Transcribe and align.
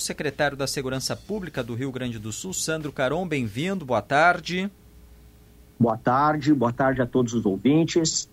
o 0.00 0.02
secretário 0.02 0.56
da 0.56 0.66
Segurança 0.66 1.14
Pública 1.14 1.62
do 1.62 1.74
Rio 1.74 1.92
Grande 1.92 2.18
do 2.18 2.32
Sul, 2.32 2.54
Sandro 2.54 2.90
Caron. 2.90 3.28
Bem-vindo, 3.28 3.84
boa 3.84 4.00
tarde. 4.00 4.70
Boa 5.78 5.98
tarde, 5.98 6.54
boa 6.54 6.72
tarde 6.72 7.02
a 7.02 7.06
todos 7.06 7.34
os 7.34 7.44
ouvintes. 7.44 8.26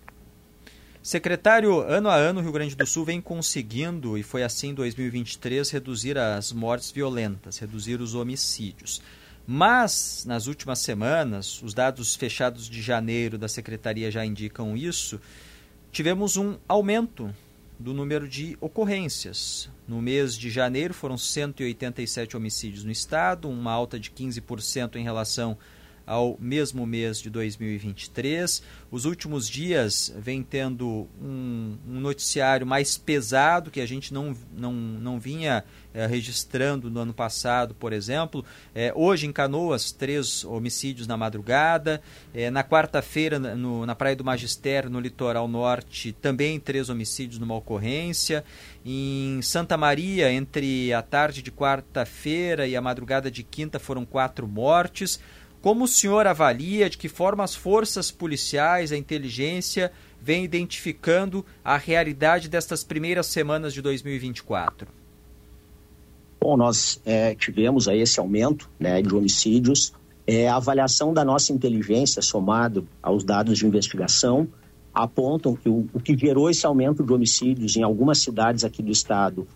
Secretário, 1.04 1.82
ano 1.82 2.08
a 2.08 2.16
ano 2.16 2.40
o 2.40 2.44
Rio 2.44 2.54
Grande 2.54 2.74
do 2.74 2.86
Sul 2.86 3.04
vem 3.04 3.20
conseguindo, 3.20 4.18
e 4.18 4.24
foi 4.24 4.44
assim 4.44 4.70
em 4.70 4.74
2023, 4.74 5.70
reduzir 5.70 6.18
as 6.18 6.54
mortes 6.54 6.90
violentas, 6.90 7.58
reduzir 7.58 8.00
os 8.00 8.16
homicídios. 8.16 9.02
Mas, 9.46 10.24
nas 10.26 10.48
últimas 10.48 10.80
semanas, 10.80 11.62
os 11.62 11.74
dados 11.74 12.16
fechados 12.16 12.70
de 12.70 12.82
janeiro 12.82 13.38
da 13.38 13.50
Secretaria 13.50 14.10
já 14.10 14.26
indicam 14.26 14.76
isso, 14.78 15.20
tivemos 15.92 16.38
um 16.38 16.56
aumento 16.66 17.34
do 17.80 17.94
número 17.94 18.28
de 18.28 18.58
ocorrências. 18.60 19.70
No 19.88 20.02
mês 20.02 20.36
de 20.36 20.50
janeiro 20.50 20.94
foram 20.94 21.18
187 21.18 22.36
homicídios 22.36 22.84
no 22.84 22.92
estado, 22.92 23.50
uma 23.50 23.72
alta 23.72 24.00
de 24.00 24.12
15% 24.12 24.96
em 24.96 25.04
relação 25.04 25.58
ao 26.08 26.38
mesmo 26.40 26.86
mês 26.86 27.20
de 27.20 27.30
2023. 27.30 28.64
Os 28.90 29.04
últimos 29.04 29.50
dias 29.50 30.16
vem 30.18 30.42
tendo 30.42 31.06
um, 31.22 31.78
um 31.86 32.00
noticiário 32.00 32.66
mais 32.66 32.98
pesado 32.98 33.70
que 33.70 33.82
a 33.82 33.86
gente 33.86 34.14
não, 34.14 34.34
não, 34.56 34.72
não 34.72 35.20
vinha 35.20 35.66
é, 35.94 36.06
registrando 36.06 36.90
no 36.90 37.00
ano 37.02 37.14
passado, 37.14 37.74
por 37.74 37.92
exemplo. 37.92 38.46
É, 38.74 38.94
hoje 38.96 39.26
em 39.26 39.34
Canoas, 39.34 39.92
três 39.92 40.46
homicídios 40.46 41.08
na 41.08 41.18
madrugada. 41.18 42.02
É, 42.34 42.50
na 42.50 42.64
quarta-feira, 42.64 43.40
na 43.40 43.96
Praia 43.96 44.16
do 44.16 44.24
Magistério, 44.24 44.90
no 44.90 45.00
litoral 45.00 45.48
norte, 45.48 46.14
também 46.14 46.60
três 46.60 46.90
homicídios 46.90 47.40
numa 47.40 47.56
ocorrência. 47.56 48.46
Em 48.86 49.42
Santa 49.42 49.76
Maria, 49.76 50.32
entre 50.32 50.94
a 50.94 51.02
tarde 51.02 51.42
de 51.42 51.52
quarta-feira 51.52 52.68
e 52.68 52.76
a 52.76 52.82
madrugada 52.82 53.30
de 53.30 53.44
quinta, 53.44 53.80
foram 53.80 54.06
quatro 54.06 54.48
mortes. 54.48 55.20
Como 55.62 55.86
o 55.86 55.88
senhor 55.88 56.28
avalia, 56.28 56.90
de 56.90 56.98
que 56.98 57.10
forma 57.10 57.44
as 57.44 57.56
forças 57.56 58.12
policiais, 58.12 58.92
a 58.92 58.98
inteligência, 58.98 59.92
vem 60.22 60.44
identificando 60.44 61.46
a 61.64 61.78
realidade 61.78 62.48
destas 62.48 62.84
primeiras 62.84 63.28
semanas 63.28 63.74
de 63.74 63.82
2024? 63.82 64.88
Bom, 66.40 66.56
nós 66.56 67.02
é, 67.06 67.34
tivemos 67.36 67.88
aí 67.88 68.00
esse 68.00 68.20
aumento 68.20 68.70
né, 68.80 69.02
de 69.02 69.14
homicídios. 69.14 69.94
É, 70.26 70.48
a 70.48 70.58
avaliação 70.58 71.14
da 71.14 71.26
nossa 71.26 71.52
inteligência, 71.52 72.22
somado 72.22 72.88
aos 73.02 73.24
dados 73.24 73.58
de 73.58 73.66
investigação, 73.66 74.48
apontam 74.94 75.56
que 75.56 75.70
o, 75.70 75.88
o 75.94 76.00
que 76.00 76.18
gerou 76.18 76.50
esse 76.50 76.66
aumento 76.66 77.04
de 77.04 77.12
homicídios 77.12 77.76
em 77.76 77.84
algumas 77.84 78.20
cidades 78.20 78.64
aqui 78.64 78.82
do 78.84 78.92
estado 78.92 79.48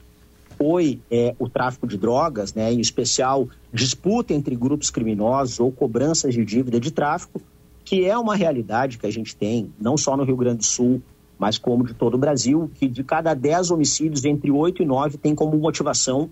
foi 0.62 1.02
é, 1.10 1.34
o 1.40 1.50
tráfico 1.50 1.88
de 1.88 1.98
drogas, 1.98 2.54
né, 2.54 2.72
em 2.72 2.80
especial 2.80 3.50
disputa 3.74 4.32
entre 4.32 4.56
grupos 4.56 4.92
criminosos 4.92 5.60
ou 5.60 5.72
cobranças 5.72 6.36
de 6.36 6.46
dívida 6.46 6.80
de 6.80 6.92
tráfico, 6.92 7.42
que 7.84 8.06
é 8.06 8.16
uma 8.16 8.36
realidade 8.36 9.00
que 9.00 9.08
a 9.08 9.10
gente 9.10 9.36
tem, 9.36 9.74
não 9.82 9.98
só 9.98 10.16
no 10.16 10.24
Rio 10.24 10.38
Grande 10.38 10.60
do 10.60 10.66
Sul, 10.66 11.02
mas 11.40 11.58
como 11.58 11.84
de 11.84 11.96
todo 11.96 12.14
o 12.14 12.18
Brasil, 12.20 12.70
que 12.76 12.88
de 12.88 13.04
cada 13.04 13.34
10 13.34 13.72
homicídios, 13.72 14.24
entre 14.24 14.52
8 14.52 14.84
e 14.84 14.86
9 14.86 15.18
tem 15.18 15.34
como 15.34 15.58
motivação 15.58 16.30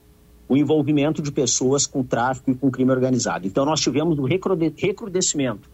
o 0.48 0.56
envolvimento 0.56 1.24
de 1.24 1.32
pessoas 1.32 1.88
com 1.88 2.04
tráfico 2.04 2.52
e 2.52 2.56
com 2.56 2.70
crime 2.70 2.92
organizado. 2.92 3.48
Então, 3.48 3.66
nós 3.66 3.80
tivemos 3.82 4.20
um 4.20 4.26
recrudescimento 4.26 5.68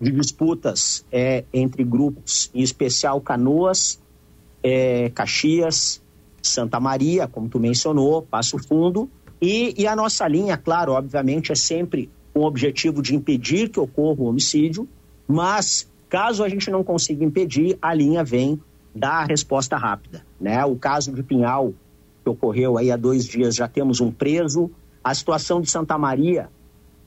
de 0.00 0.10
disputas 0.10 1.04
é, 1.12 1.44
entre 1.52 1.84
grupos, 1.84 2.50
em 2.52 2.60
especial 2.60 3.20
Canoas, 3.20 4.00
é, 4.64 5.10
Caxias, 5.10 6.02
Santa 6.42 6.78
Maria, 6.80 7.26
como 7.26 7.48
tu 7.48 7.58
mencionou, 7.58 8.22
Passo 8.22 8.58
Fundo, 8.58 9.10
e, 9.40 9.74
e 9.78 9.86
a 9.86 9.94
nossa 9.94 10.26
linha, 10.26 10.56
claro, 10.56 10.92
obviamente, 10.92 11.52
é 11.52 11.54
sempre 11.54 12.10
com 12.34 12.40
o 12.40 12.44
objetivo 12.44 13.00
de 13.00 13.14
impedir 13.14 13.68
que 13.68 13.78
ocorra 13.78 14.20
o 14.20 14.26
homicídio, 14.26 14.88
mas 15.26 15.88
caso 16.08 16.42
a 16.42 16.48
gente 16.48 16.70
não 16.70 16.82
consiga 16.82 17.24
impedir, 17.24 17.78
a 17.80 17.94
linha 17.94 18.24
vem 18.24 18.60
dar 18.94 19.22
a 19.22 19.24
resposta 19.24 19.76
rápida. 19.76 20.24
Né? 20.40 20.64
O 20.64 20.76
caso 20.76 21.12
de 21.12 21.22
Pinhal, 21.22 21.72
que 22.24 22.30
ocorreu 22.30 22.76
aí 22.76 22.90
há 22.90 22.96
dois 22.96 23.24
dias, 23.24 23.54
já 23.54 23.68
temos 23.68 24.00
um 24.00 24.10
preso. 24.10 24.70
A 25.04 25.14
situação 25.14 25.60
de 25.60 25.70
Santa 25.70 25.96
Maria, 25.96 26.48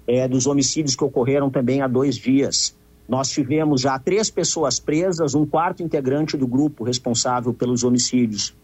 é, 0.07 0.28
dos 0.28 0.47
homicídios 0.47 0.95
que 0.95 1.03
ocorreram 1.03 1.50
também 1.50 1.81
há 1.81 1.88
dois 1.88 2.16
dias, 2.16 2.75
nós 3.07 3.29
tivemos 3.29 3.81
já 3.81 4.00
três 4.00 4.29
pessoas 4.29 4.79
presas, 4.79 5.35
um 5.35 5.45
quarto 5.45 5.84
integrante 5.84 6.38
do 6.38 6.47
grupo 6.47 6.84
responsável 6.84 7.53
pelos 7.53 7.84
homicídios 7.84 8.55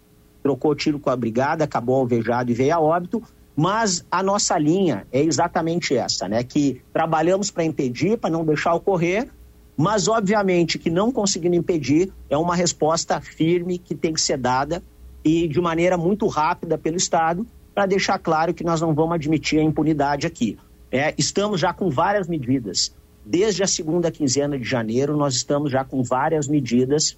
trocou 0.41 0.75
tiro 0.75 0.99
com 0.99 1.09
a 1.09 1.15
brigada, 1.15 1.63
acabou 1.63 1.95
alvejado 1.95 2.51
e 2.51 2.53
veio 2.53 2.75
a 2.75 2.79
óbito. 2.79 3.21
Mas 3.55 4.05
a 4.11 4.21
nossa 4.21 4.57
linha 4.57 5.07
é 5.11 5.21
exatamente 5.21 5.95
essa, 5.95 6.27
né? 6.27 6.43
Que 6.43 6.81
trabalhamos 6.93 7.49
para 7.49 7.63
impedir, 7.63 8.17
para 8.17 8.29
não 8.29 8.45
deixar 8.45 8.75
ocorrer, 8.75 9.29
mas 9.75 10.07
obviamente 10.07 10.79
que 10.79 10.89
não 10.89 11.11
conseguindo 11.11 11.55
impedir 11.55 12.11
é 12.29 12.37
uma 12.37 12.55
resposta 12.55 13.21
firme 13.21 13.77
que 13.77 13.93
tem 13.93 14.13
que 14.13 14.21
ser 14.21 14.37
dada 14.37 14.81
e 15.23 15.47
de 15.47 15.61
maneira 15.61 15.97
muito 15.97 16.25
rápida 16.27 16.77
pelo 16.77 16.97
Estado 16.97 17.45
para 17.75 17.85
deixar 17.85 18.17
claro 18.17 18.55
que 18.55 18.63
nós 18.63 18.81
não 18.81 18.93
vamos 18.93 19.13
admitir 19.13 19.59
a 19.59 19.63
impunidade 19.63 20.25
aqui. 20.25 20.57
É, 20.91 21.13
estamos 21.15 21.59
já 21.59 21.71
com 21.73 21.91
várias 21.91 22.27
medidas. 22.27 22.95
Desde 23.23 23.61
a 23.61 23.67
segunda 23.67 24.09
quinzena 24.09 24.57
de 24.57 24.63
janeiro, 24.63 25.15
nós 25.15 25.35
estamos 25.35 25.71
já 25.71 25.83
com 25.83 26.01
várias 26.01 26.47
medidas 26.47 27.17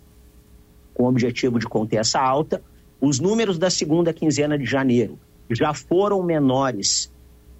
com 0.93 1.03
o 1.03 1.07
objetivo 1.07 1.59
de 1.59 1.65
conter 1.65 1.97
essa 1.97 2.19
alta. 2.19 2.61
Os 3.01 3.19
números 3.19 3.57
da 3.57 3.69
segunda 3.69 4.13
quinzena 4.13 4.57
de 4.57 4.65
janeiro 4.65 5.17
já 5.49 5.73
foram 5.73 6.21
menores 6.21 7.11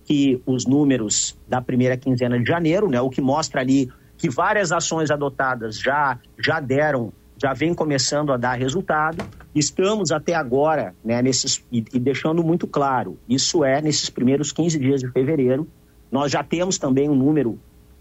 que 0.03 0.41
os 0.45 0.65
números 0.65 1.37
da 1.47 1.61
primeira 1.61 1.95
quinzena 1.95 2.39
de 2.39 2.45
janeiro, 2.45 2.89
né? 2.89 2.99
O 2.99 3.09
que 3.09 3.21
mostra 3.21 3.61
ali 3.61 3.89
que 4.17 4.29
várias 4.29 4.71
ações 4.71 5.11
adotadas 5.11 5.79
já 5.79 6.19
já 6.37 6.59
deram, 6.59 7.13
já 7.41 7.53
vem 7.53 7.73
começando 7.73 8.33
a 8.33 8.37
dar 8.37 8.55
resultado. 8.55 9.23
Estamos 9.55 10.11
até 10.11 10.35
agora, 10.35 10.93
né, 11.03 11.21
nesses 11.21 11.63
e, 11.71 11.83
e 11.93 11.99
deixando 11.99 12.43
muito 12.43 12.67
claro, 12.67 13.17
isso 13.27 13.63
é 13.63 13.81
nesses 13.81 14.09
primeiros 14.09 14.51
15 14.51 14.77
dias 14.77 15.01
de 15.01 15.11
fevereiro, 15.11 15.67
nós 16.11 16.31
já 16.31 16.43
temos 16.43 16.77
também 16.77 17.09
um 17.09 17.15
número 17.15 17.59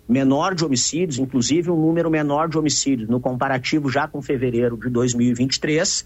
menor 0.09 0.55
de 0.55 0.65
homicídios, 0.65 1.19
inclusive 1.19 1.70
um 1.70 1.81
número 1.81 2.10
menor 2.10 2.49
de 2.49 2.59
homicídios 2.59 3.09
no 3.09 3.20
comparativo 3.20 3.91
já 3.91 4.09
com 4.09 4.22
fevereiro 4.22 4.76
de 4.76 4.88
2023 4.88 6.05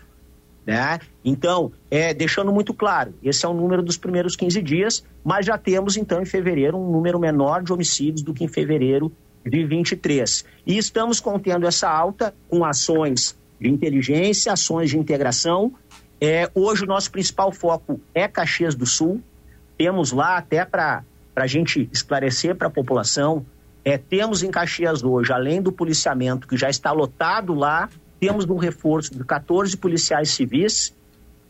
né? 0.66 1.00
Então, 1.24 1.72
é, 1.90 2.14
deixando 2.14 2.52
muito 2.52 2.72
claro, 2.72 3.14
esse 3.22 3.44
é 3.44 3.48
o 3.48 3.54
número 3.54 3.82
dos 3.82 3.96
primeiros 3.96 4.36
15 4.36 4.62
dias, 4.62 5.04
mas 5.24 5.46
já 5.46 5.58
temos 5.58 5.96
então 5.96 6.22
em 6.22 6.24
fevereiro 6.24 6.76
um 6.76 6.90
número 6.90 7.18
menor 7.18 7.62
de 7.62 7.72
homicídios 7.72 8.22
do 8.22 8.32
que 8.32 8.44
em 8.44 8.48
fevereiro 8.48 9.12
de 9.44 9.64
23. 9.64 10.44
E 10.66 10.78
estamos 10.78 11.20
contendo 11.20 11.66
essa 11.66 11.88
alta 11.88 12.34
com 12.48 12.64
ações 12.64 13.36
de 13.60 13.68
inteligência, 13.68 14.52
ações 14.52 14.90
de 14.90 14.98
integração. 14.98 15.72
É, 16.20 16.48
hoje 16.54 16.84
o 16.84 16.86
nosso 16.86 17.10
principal 17.10 17.50
foco 17.50 18.00
é 18.14 18.28
Caxias 18.28 18.74
do 18.74 18.86
Sul. 18.86 19.20
Temos 19.76 20.12
lá 20.12 20.36
até 20.36 20.64
para 20.64 21.04
a 21.34 21.46
gente 21.46 21.88
esclarecer 21.92 22.54
para 22.54 22.68
a 22.68 22.70
população, 22.70 23.44
é, 23.84 23.98
temos 23.98 24.42
em 24.42 24.50
Caxias 24.50 25.02
hoje, 25.02 25.32
além 25.32 25.60
do 25.60 25.72
policiamento 25.72 26.46
que 26.46 26.56
já 26.56 26.70
está 26.70 26.92
lotado 26.92 27.52
lá, 27.52 27.88
temos 28.22 28.48
um 28.48 28.56
reforço 28.56 29.12
de 29.12 29.24
14 29.24 29.76
policiais 29.76 30.30
civis, 30.30 30.94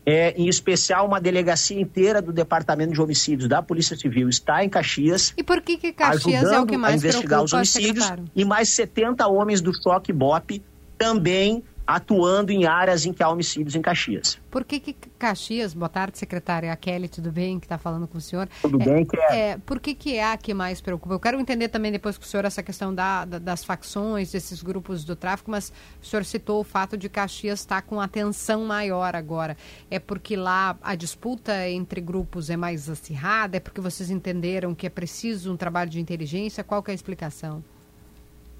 é, 0.03 0.31
em 0.31 0.47
especial 0.47 1.05
uma 1.05 1.21
delegacia 1.21 1.79
inteira 1.79 2.19
do 2.19 2.33
Departamento 2.33 2.91
de 2.91 2.99
Homicídios 2.99 3.47
da 3.47 3.61
Polícia 3.61 3.95
Civil 3.95 4.27
está 4.27 4.65
em 4.65 4.69
Caxias. 4.69 5.35
E 5.37 5.43
por 5.43 5.61
que, 5.61 5.77
que 5.77 5.93
Caxias 5.93 6.51
é 6.51 6.59
o 6.59 6.65
que 6.65 6.75
mais 6.75 6.95
a 6.95 6.97
investigar 6.97 7.43
os 7.43 7.53
homicídios 7.53 8.11
e 8.35 8.43
mais 8.43 8.69
70 8.69 9.27
homens 9.27 9.61
do 9.61 9.71
choque 9.71 10.11
BOP 10.11 10.63
também 10.97 11.63
atuando 11.85 12.51
em 12.51 12.65
áreas 12.65 13.05
em 13.05 13.13
que 13.13 13.21
há 13.21 13.29
homicídios 13.29 13.75
em 13.75 13.81
Caxias. 13.81 14.39
Por 14.49 14.63
que, 14.63 14.79
que 14.79 14.93
Caxias, 14.93 15.73
boa 15.73 15.89
tarde, 15.89 16.17
secretária, 16.17 16.71
a 16.71 16.75
Kelly, 16.75 17.09
tudo 17.09 17.31
bem, 17.31 17.59
que 17.59 17.65
está 17.65 17.77
falando 17.77 18.07
com 18.07 18.17
o 18.17 18.21
senhor? 18.21 18.47
Tudo 18.61 18.81
é, 18.81 18.85
bem, 18.85 19.05
que 19.05 19.17
é... 19.17 19.57
Por 19.57 19.79
que, 19.79 19.93
que 19.93 20.15
é 20.15 20.31
a 20.31 20.37
que 20.37 20.53
mais 20.53 20.79
preocupa? 20.79 21.15
Eu 21.15 21.19
quero 21.19 21.39
entender 21.39 21.67
também 21.67 21.91
depois 21.91 22.17
com 22.17 22.23
o 22.23 22.27
senhor 22.27 22.45
essa 22.45 22.63
questão 22.63 22.93
da, 22.93 23.25
da, 23.25 23.39
das 23.39 23.63
facções, 23.63 24.31
desses 24.31 24.63
grupos 24.63 25.03
do 25.03 25.15
tráfico, 25.15 25.51
mas 25.51 25.73
o 26.01 26.05
senhor 26.05 26.23
citou 26.23 26.61
o 26.61 26.63
fato 26.63 26.97
de 26.97 27.09
Caxias 27.09 27.59
estar 27.59 27.81
com 27.81 27.99
atenção 27.99 28.65
maior 28.65 29.15
agora. 29.15 29.57
É 29.91 29.99
porque 29.99 30.35
lá 30.35 30.77
a 30.81 30.95
disputa 30.95 31.67
entre 31.69 31.99
grupos 31.99 32.49
é 32.49 32.55
mais 32.55 32.89
acirrada? 32.89 33.57
É 33.57 33.59
porque 33.59 33.81
vocês 33.81 34.09
entenderam 34.09 34.73
que 34.73 34.87
é 34.87 34.89
preciso 34.89 35.51
um 35.51 35.57
trabalho 35.57 35.89
de 35.89 35.99
inteligência? 35.99 36.63
Qual 36.63 36.83
é 36.87 36.91
a 36.91 36.93
explicação? 36.93 37.63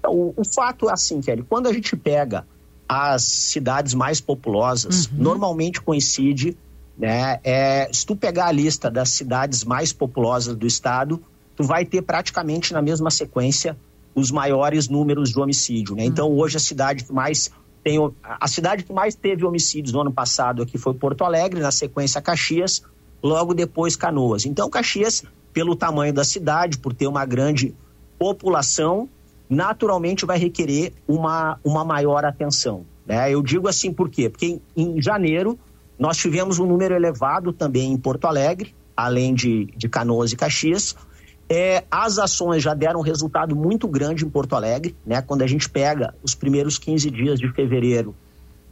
O, 0.06 0.34
o 0.36 0.44
fato 0.54 0.90
é 0.90 0.92
assim, 0.92 1.20
Kelly, 1.20 1.42
quando 1.42 1.66
a 1.66 1.72
gente 1.72 1.96
pega 1.96 2.46
as 2.88 3.22
cidades 3.22 3.94
mais 3.94 4.20
populosas. 4.20 5.06
Uhum. 5.06 5.12
Normalmente 5.18 5.80
coincide, 5.80 6.56
né? 6.96 7.40
É, 7.42 7.88
se 7.92 8.06
tu 8.06 8.14
pegar 8.14 8.46
a 8.46 8.52
lista 8.52 8.90
das 8.90 9.10
cidades 9.10 9.64
mais 9.64 9.92
populosas 9.92 10.54
do 10.56 10.66
estado, 10.66 11.22
tu 11.56 11.64
vai 11.64 11.84
ter 11.84 12.02
praticamente 12.02 12.72
na 12.72 12.82
mesma 12.82 13.10
sequência 13.10 13.76
os 14.14 14.30
maiores 14.30 14.88
números 14.88 15.30
de 15.30 15.40
homicídio, 15.40 15.96
né? 15.96 16.02
Uhum. 16.02 16.08
Então 16.08 16.32
hoje 16.32 16.56
a 16.56 16.60
cidade 16.60 17.04
que 17.04 17.12
mais 17.12 17.50
tem 17.82 17.98
a 18.22 18.48
cidade 18.48 18.82
que 18.82 18.92
mais 18.92 19.14
teve 19.14 19.44
homicídios 19.44 19.92
no 19.92 20.00
ano 20.00 20.12
passado 20.12 20.62
aqui 20.62 20.78
foi 20.78 20.94
Porto 20.94 21.22
Alegre, 21.22 21.60
na 21.60 21.70
sequência 21.70 22.20
Caxias, 22.22 22.82
logo 23.22 23.52
depois 23.52 23.94
Canoas. 23.94 24.46
Então, 24.46 24.70
Caxias, 24.70 25.22
pelo 25.52 25.76
tamanho 25.76 26.12
da 26.12 26.24
cidade, 26.24 26.78
por 26.78 26.94
ter 26.94 27.06
uma 27.06 27.26
grande 27.26 27.74
população, 28.18 29.08
naturalmente 29.48 30.24
vai 30.24 30.38
requerer 30.38 30.92
uma, 31.06 31.58
uma 31.64 31.84
maior 31.84 32.24
atenção. 32.24 32.84
Né? 33.06 33.32
Eu 33.32 33.42
digo 33.42 33.68
assim 33.68 33.92
por 33.92 34.08
quê? 34.08 34.28
Porque 34.28 34.60
em, 34.76 34.96
em 34.96 35.02
janeiro 35.02 35.58
nós 35.98 36.16
tivemos 36.16 36.58
um 36.58 36.66
número 36.66 36.94
elevado 36.94 37.52
também 37.52 37.92
em 37.92 37.96
Porto 37.96 38.26
Alegre, 38.26 38.74
além 38.96 39.34
de, 39.34 39.66
de 39.76 39.88
Canoas 39.88 40.32
e 40.32 40.36
Caxias. 40.36 40.96
É, 41.48 41.84
as 41.90 42.18
ações 42.18 42.62
já 42.62 42.72
deram 42.72 43.00
um 43.00 43.02
resultado 43.02 43.54
muito 43.54 43.86
grande 43.86 44.24
em 44.24 44.30
Porto 44.30 44.56
Alegre, 44.56 44.96
né? 45.04 45.20
Quando 45.20 45.42
a 45.42 45.46
gente 45.46 45.68
pega 45.68 46.14
os 46.22 46.34
primeiros 46.34 46.78
15 46.78 47.10
dias 47.10 47.38
de 47.38 47.52
fevereiro 47.52 48.14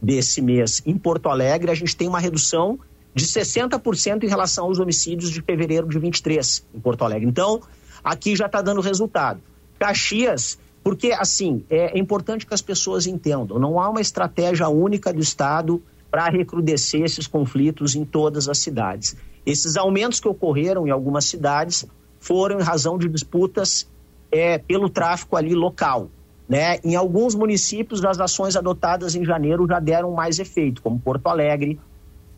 desse 0.01 0.41
mês 0.41 0.81
em 0.85 0.97
Porto 0.97 1.29
Alegre, 1.29 1.71
a 1.71 1.75
gente 1.75 1.95
tem 1.95 2.07
uma 2.07 2.19
redução 2.19 2.79
de 3.13 3.25
60% 3.25 4.23
em 4.23 4.27
relação 4.27 4.65
aos 4.65 4.79
homicídios 4.79 5.29
de 5.29 5.41
fevereiro 5.41 5.87
de 5.87 5.99
23 5.99 6.65
em 6.73 6.79
Porto 6.79 7.03
Alegre. 7.03 7.27
Então, 7.27 7.61
aqui 8.03 8.35
já 8.35 8.47
está 8.47 8.61
dando 8.61 8.81
resultado. 8.81 9.39
Caxias, 9.77 10.57
porque 10.83 11.11
assim, 11.13 11.63
é, 11.69 11.97
é 11.97 11.99
importante 11.99 12.45
que 12.45 12.53
as 12.53 12.61
pessoas 12.61 13.07
entendam, 13.07 13.57
não 13.57 13.79
há 13.79 13.89
uma 13.89 14.01
estratégia 14.01 14.67
única 14.67 15.13
do 15.13 15.21
Estado 15.21 15.81
para 16.11 16.29
recrudescer 16.29 17.01
esses 17.01 17.25
conflitos 17.25 17.95
em 17.95 18.05
todas 18.05 18.47
as 18.47 18.59
cidades. 18.59 19.15
Esses 19.45 19.75
aumentos 19.75 20.19
que 20.19 20.27
ocorreram 20.27 20.85
em 20.87 20.91
algumas 20.91 21.25
cidades 21.25 21.85
foram 22.19 22.59
em 22.59 22.63
razão 22.63 22.97
de 22.97 23.09
disputas 23.09 23.89
é, 24.31 24.57
pelo 24.57 24.89
tráfico 24.89 25.35
ali 25.35 25.53
local. 25.53 26.09
Né? 26.47 26.77
Em 26.83 26.95
alguns 26.95 27.35
municípios, 27.35 28.03
as 28.05 28.19
ações 28.19 28.55
adotadas 28.55 29.15
em 29.15 29.25
janeiro 29.25 29.65
já 29.67 29.79
deram 29.79 30.11
mais 30.11 30.39
efeito, 30.39 30.81
como 30.81 30.99
Porto 30.99 31.27
Alegre, 31.27 31.79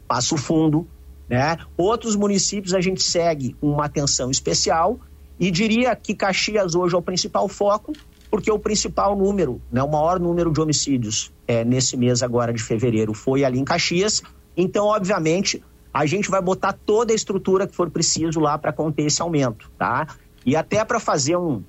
Passo 0.07 0.37
Fundo. 0.37 0.87
Né? 1.29 1.57
Outros 1.75 2.15
municípios 2.15 2.73
a 2.73 2.81
gente 2.81 3.03
segue 3.03 3.55
uma 3.61 3.85
atenção 3.85 4.31
especial 4.31 4.99
e 5.39 5.51
diria 5.51 5.95
que 5.95 6.15
Caxias 6.15 6.75
hoje 6.75 6.95
é 6.95 6.97
o 6.97 7.01
principal 7.01 7.47
foco, 7.47 7.93
porque 8.35 8.51
o 8.51 8.59
principal 8.59 9.15
número, 9.15 9.61
né, 9.71 9.81
o 9.81 9.89
maior 9.89 10.19
número 10.19 10.51
de 10.51 10.59
homicídios 10.59 11.31
é, 11.47 11.63
nesse 11.63 11.95
mês 11.95 12.21
agora 12.21 12.51
de 12.51 12.61
fevereiro 12.61 13.13
foi 13.13 13.45
ali 13.45 13.57
em 13.57 13.63
Caxias. 13.63 14.21
Então, 14.57 14.87
obviamente, 14.87 15.63
a 15.93 16.05
gente 16.05 16.29
vai 16.29 16.41
botar 16.41 16.73
toda 16.73 17.13
a 17.13 17.15
estrutura 17.15 17.65
que 17.65 17.73
for 17.73 17.89
preciso 17.89 18.41
lá 18.41 18.57
para 18.57 18.73
conter 18.73 19.05
esse 19.05 19.21
aumento, 19.21 19.71
tá? 19.77 20.07
E 20.45 20.53
até 20.53 20.83
para 20.83 20.99
fazer 20.99 21.37
um, 21.37 21.63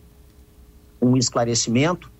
um 1.00 1.16
esclarecimento, 1.16 2.10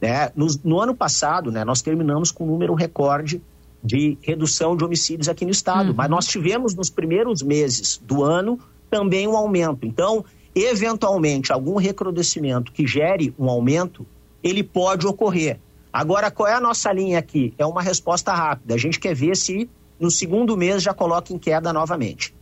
né, 0.00 0.30
no, 0.36 0.46
no, 0.62 0.80
ano 0.80 0.94
passado, 0.94 1.50
né, 1.50 1.64
nós 1.64 1.82
terminamos 1.82 2.30
com 2.30 2.44
um 2.44 2.46
número 2.46 2.74
recorde 2.74 3.42
de 3.82 4.16
redução 4.22 4.76
de 4.76 4.84
homicídios 4.84 5.28
aqui 5.28 5.44
no 5.44 5.50
estado, 5.50 5.88
uhum. 5.88 5.96
mas 5.96 6.08
nós 6.08 6.26
tivemos 6.26 6.76
nos 6.76 6.90
primeiros 6.90 7.42
meses 7.42 8.00
do 8.06 8.22
ano 8.22 8.56
também 8.88 9.26
um 9.26 9.36
aumento. 9.36 9.84
Então, 9.84 10.24
eventualmente, 10.56 11.52
algum 11.52 11.76
recrudescimento 11.76 12.72
que 12.72 12.86
gere 12.86 13.34
um 13.38 13.50
aumento, 13.50 14.06
ele 14.42 14.62
pode 14.62 15.06
ocorrer. 15.06 15.60
Agora, 15.92 16.30
qual 16.30 16.48
é 16.48 16.54
a 16.54 16.60
nossa 16.60 16.90
linha 16.92 17.18
aqui? 17.18 17.54
É 17.58 17.66
uma 17.66 17.82
resposta 17.82 18.32
rápida. 18.32 18.74
A 18.74 18.78
gente 18.78 18.98
quer 18.98 19.14
ver 19.14 19.36
se 19.36 19.68
no 20.00 20.10
segundo 20.10 20.56
mês 20.56 20.82
já 20.82 20.94
coloca 20.94 21.32
em 21.32 21.38
queda 21.38 21.72
novamente. 21.72 22.34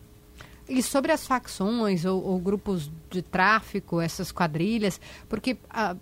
E 0.67 0.81
sobre 0.81 1.11
as 1.11 1.27
facções 1.27 2.05
ou, 2.05 2.23
ou 2.23 2.39
grupos 2.39 2.91
de 3.09 3.21
tráfico, 3.21 4.01
essas 4.01 4.31
quadrilhas, 4.31 4.99
porque 5.29 5.57
ah, 5.69 5.95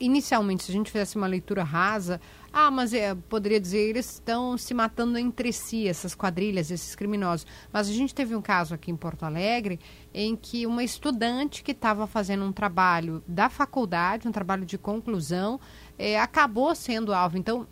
inicialmente, 0.00 0.64
se 0.64 0.72
a 0.72 0.74
gente 0.74 0.90
fizesse 0.90 1.16
uma 1.16 1.26
leitura 1.26 1.62
rasa, 1.62 2.20
ah, 2.52 2.70
mas 2.70 2.92
é, 2.92 3.14
poderia 3.14 3.60
dizer, 3.60 3.78
eles 3.78 4.14
estão 4.14 4.58
se 4.58 4.74
matando 4.74 5.16
entre 5.16 5.52
si, 5.52 5.86
essas 5.86 6.14
quadrilhas, 6.14 6.70
esses 6.70 6.96
criminosos. 6.96 7.46
Mas 7.72 7.88
a 7.88 7.92
gente 7.92 8.14
teve 8.14 8.34
um 8.34 8.42
caso 8.42 8.74
aqui 8.74 8.90
em 8.90 8.96
Porto 8.96 9.24
Alegre 9.24 9.78
em 10.12 10.34
que 10.34 10.66
uma 10.66 10.82
estudante 10.82 11.62
que 11.62 11.70
estava 11.70 12.06
fazendo 12.06 12.44
um 12.44 12.52
trabalho 12.52 13.22
da 13.26 13.48
faculdade, 13.48 14.26
um 14.26 14.32
trabalho 14.32 14.66
de 14.66 14.76
conclusão, 14.76 15.60
é, 15.96 16.18
acabou 16.18 16.74
sendo 16.74 17.14
alvo. 17.14 17.38
Então, 17.38 17.68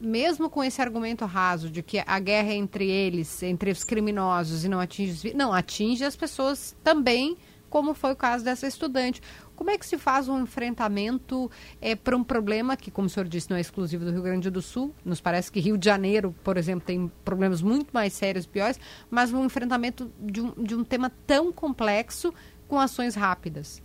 mesmo 0.00 0.48
com 0.48 0.64
esse 0.64 0.80
argumento 0.80 1.24
raso 1.26 1.70
de 1.70 1.82
que 1.82 2.02
a 2.04 2.18
guerra 2.18 2.52
é 2.52 2.54
entre 2.54 2.88
eles, 2.90 3.42
entre 3.42 3.70
os 3.70 3.84
criminosos 3.84 4.64
e 4.64 4.68
não 4.68 4.80
atinge 4.80 5.28
os... 5.28 5.34
Não, 5.34 5.52
atinge 5.52 6.04
as 6.04 6.16
pessoas 6.16 6.74
também, 6.82 7.36
como 7.72 7.94
foi 7.94 8.12
o 8.12 8.16
caso 8.16 8.44
dessa 8.44 8.66
estudante. 8.66 9.22
Como 9.56 9.70
é 9.70 9.78
que 9.78 9.86
se 9.86 9.96
faz 9.96 10.28
um 10.28 10.42
enfrentamento 10.42 11.50
é, 11.80 11.96
para 11.96 12.14
um 12.14 12.22
problema 12.22 12.76
que, 12.76 12.90
como 12.90 13.06
o 13.06 13.08
senhor 13.08 13.26
disse, 13.26 13.48
não 13.48 13.56
é 13.56 13.62
exclusivo 13.62 14.04
do 14.04 14.10
Rio 14.12 14.20
Grande 14.20 14.50
do 14.50 14.60
Sul? 14.60 14.94
Nos 15.02 15.22
parece 15.22 15.50
que 15.50 15.58
Rio 15.58 15.78
de 15.78 15.86
Janeiro, 15.86 16.34
por 16.44 16.58
exemplo, 16.58 16.84
tem 16.84 17.10
problemas 17.24 17.62
muito 17.62 17.88
mais 17.90 18.12
sérios 18.12 18.44
e 18.44 18.48
piores, 18.48 18.78
mas 19.10 19.32
um 19.32 19.42
enfrentamento 19.42 20.12
de 20.20 20.42
um, 20.42 20.52
de 20.62 20.74
um 20.74 20.84
tema 20.84 21.10
tão 21.26 21.50
complexo 21.50 22.34
com 22.68 22.78
ações 22.78 23.14
rápidas. 23.14 23.82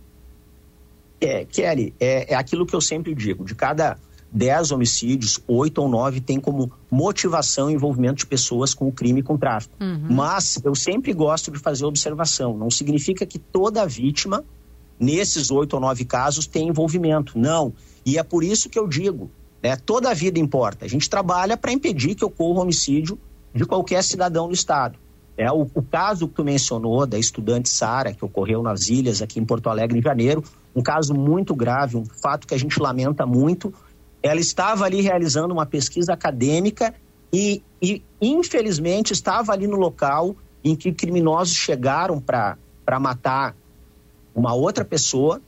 É, 1.18 1.46
Kelly, 1.46 1.94
é, 1.98 2.34
é 2.34 2.36
aquilo 2.36 2.66
que 2.66 2.76
eu 2.76 2.82
sempre 2.82 3.14
digo: 3.14 3.42
de 3.42 3.54
cada 3.54 3.96
10 4.30 4.72
homicídios, 4.72 5.40
8 5.46 5.80
ou 5.80 5.88
9 5.88 6.20
tem 6.20 6.38
como 6.38 6.70
motivação 6.90 7.66
o 7.66 7.70
envolvimento 7.70 8.16
de 8.16 8.26
pessoas 8.26 8.74
com 8.74 8.86
o 8.86 8.92
crime 8.92 9.20
e 9.20 9.22
com 9.22 9.34
o 9.34 9.38
tráfico. 9.38 9.74
Uhum. 9.80 10.06
Mas 10.10 10.60
eu 10.64 10.74
sempre 10.74 11.12
gosto 11.12 11.50
de 11.50 11.58
fazer 11.58 11.86
observação. 11.86 12.56
Não 12.56 12.70
significa 12.70 13.24
que 13.24 13.38
toda 13.38 13.86
vítima 13.86 14.44
nesses 15.00 15.50
oito 15.50 15.74
ou 15.74 15.80
nove 15.80 16.04
casos 16.04 16.46
tem 16.46 16.68
envolvimento. 16.68 17.38
Não. 17.38 17.72
E 18.04 18.18
é 18.18 18.22
por 18.22 18.44
isso 18.44 18.68
que 18.68 18.78
eu 18.78 18.86
digo, 18.86 19.30
né, 19.62 19.76
toda 19.76 20.10
a 20.10 20.14
vida 20.14 20.38
importa. 20.38 20.84
A 20.84 20.88
gente 20.88 21.08
trabalha 21.08 21.56
para 21.56 21.72
impedir 21.72 22.14
que 22.14 22.24
ocorra 22.24 22.62
homicídio 22.62 23.18
de 23.54 23.64
qualquer 23.64 24.02
cidadão 24.02 24.48
do 24.48 24.54
Estado. 24.54 24.98
É, 25.36 25.50
o, 25.52 25.70
o, 25.72 25.82
caso 25.82 26.26
que 26.26 26.34
tu 26.34 26.44
mencionou 26.44 27.06
da 27.06 27.16
estudante 27.16 27.68
Sara, 27.68 28.12
que 28.12 28.24
ocorreu 28.24 28.60
nas 28.60 28.88
ilhas 28.88 29.22
aqui 29.22 29.38
em 29.38 29.44
Porto 29.44 29.70
Alegre 29.70 29.96
em 29.96 30.02
janeiro, 30.02 30.42
um 30.74 30.82
caso 30.82 31.14
muito 31.14 31.54
grave, 31.54 31.96
um 31.96 32.04
fato 32.04 32.44
que 32.44 32.54
a 32.54 32.58
gente 32.58 32.80
lamenta 32.80 33.24
muito. 33.24 33.72
Ela 34.22 34.40
estava 34.40 34.84
ali 34.84 35.00
realizando 35.00 35.52
uma 35.52 35.66
pesquisa 35.66 36.12
acadêmica 36.12 36.94
e, 37.32 37.62
e 37.80 38.02
infelizmente, 38.20 39.12
estava 39.12 39.52
ali 39.52 39.66
no 39.66 39.76
local 39.76 40.34
em 40.64 40.74
que 40.74 40.92
criminosos 40.92 41.54
chegaram 41.54 42.20
para 42.20 42.56
matar 43.00 43.54
uma 44.34 44.54
outra 44.54 44.84
pessoa, 44.84 45.40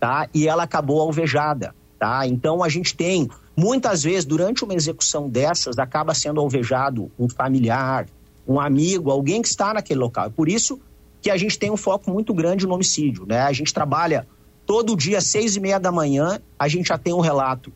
tá? 0.00 0.28
E 0.34 0.48
ela 0.48 0.64
acabou 0.64 1.00
alvejada, 1.00 1.74
tá? 1.98 2.26
Então 2.26 2.62
a 2.62 2.68
gente 2.68 2.94
tem 2.96 3.28
muitas 3.56 4.02
vezes 4.02 4.24
durante 4.24 4.64
uma 4.64 4.74
execução 4.74 5.28
dessas 5.28 5.78
acaba 5.78 6.14
sendo 6.14 6.40
alvejado 6.40 7.10
um 7.18 7.28
familiar, 7.28 8.06
um 8.46 8.60
amigo, 8.60 9.10
alguém 9.10 9.40
que 9.40 9.48
está 9.48 9.74
naquele 9.74 10.00
local. 10.00 10.26
É 10.26 10.30
por 10.30 10.48
isso 10.48 10.80
que 11.22 11.30
a 11.30 11.36
gente 11.36 11.58
tem 11.58 11.70
um 11.70 11.76
foco 11.76 12.10
muito 12.10 12.34
grande 12.34 12.66
no 12.66 12.74
homicídio, 12.74 13.24
né? 13.26 13.42
A 13.42 13.52
gente 13.52 13.72
trabalha 13.72 14.26
todo 14.64 14.96
dia 14.96 15.20
seis 15.20 15.56
e 15.56 15.60
meia 15.60 15.78
da 15.78 15.92
manhã, 15.92 16.40
a 16.58 16.68
gente 16.68 16.88
já 16.88 16.98
tem 16.98 17.12
um 17.12 17.20
relato 17.20 17.72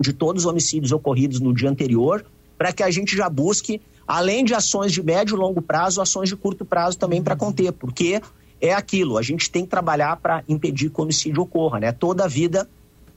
de 0.00 0.12
todos 0.14 0.44
os 0.44 0.50
homicídios 0.50 0.92
ocorridos 0.92 1.40
no 1.40 1.52
dia 1.52 1.68
anterior, 1.68 2.24
para 2.56 2.72
que 2.72 2.82
a 2.82 2.90
gente 2.90 3.14
já 3.14 3.28
busque, 3.28 3.80
além 4.06 4.44
de 4.44 4.54
ações 4.54 4.92
de 4.92 5.02
médio 5.02 5.36
e 5.36 5.38
longo 5.38 5.60
prazo, 5.60 6.00
ações 6.00 6.28
de 6.28 6.36
curto 6.36 6.64
prazo 6.64 6.98
também 6.98 7.22
para 7.22 7.36
conter, 7.36 7.72
porque 7.72 8.20
é 8.60 8.72
aquilo, 8.72 9.18
a 9.18 9.22
gente 9.22 9.50
tem 9.50 9.64
que 9.64 9.70
trabalhar 9.70 10.16
para 10.16 10.42
impedir 10.48 10.90
que 10.90 11.00
o 11.00 11.04
homicídio 11.04 11.42
ocorra, 11.42 11.78
né? 11.78 11.92
Toda 11.92 12.24
a 12.24 12.28
vida 12.28 12.68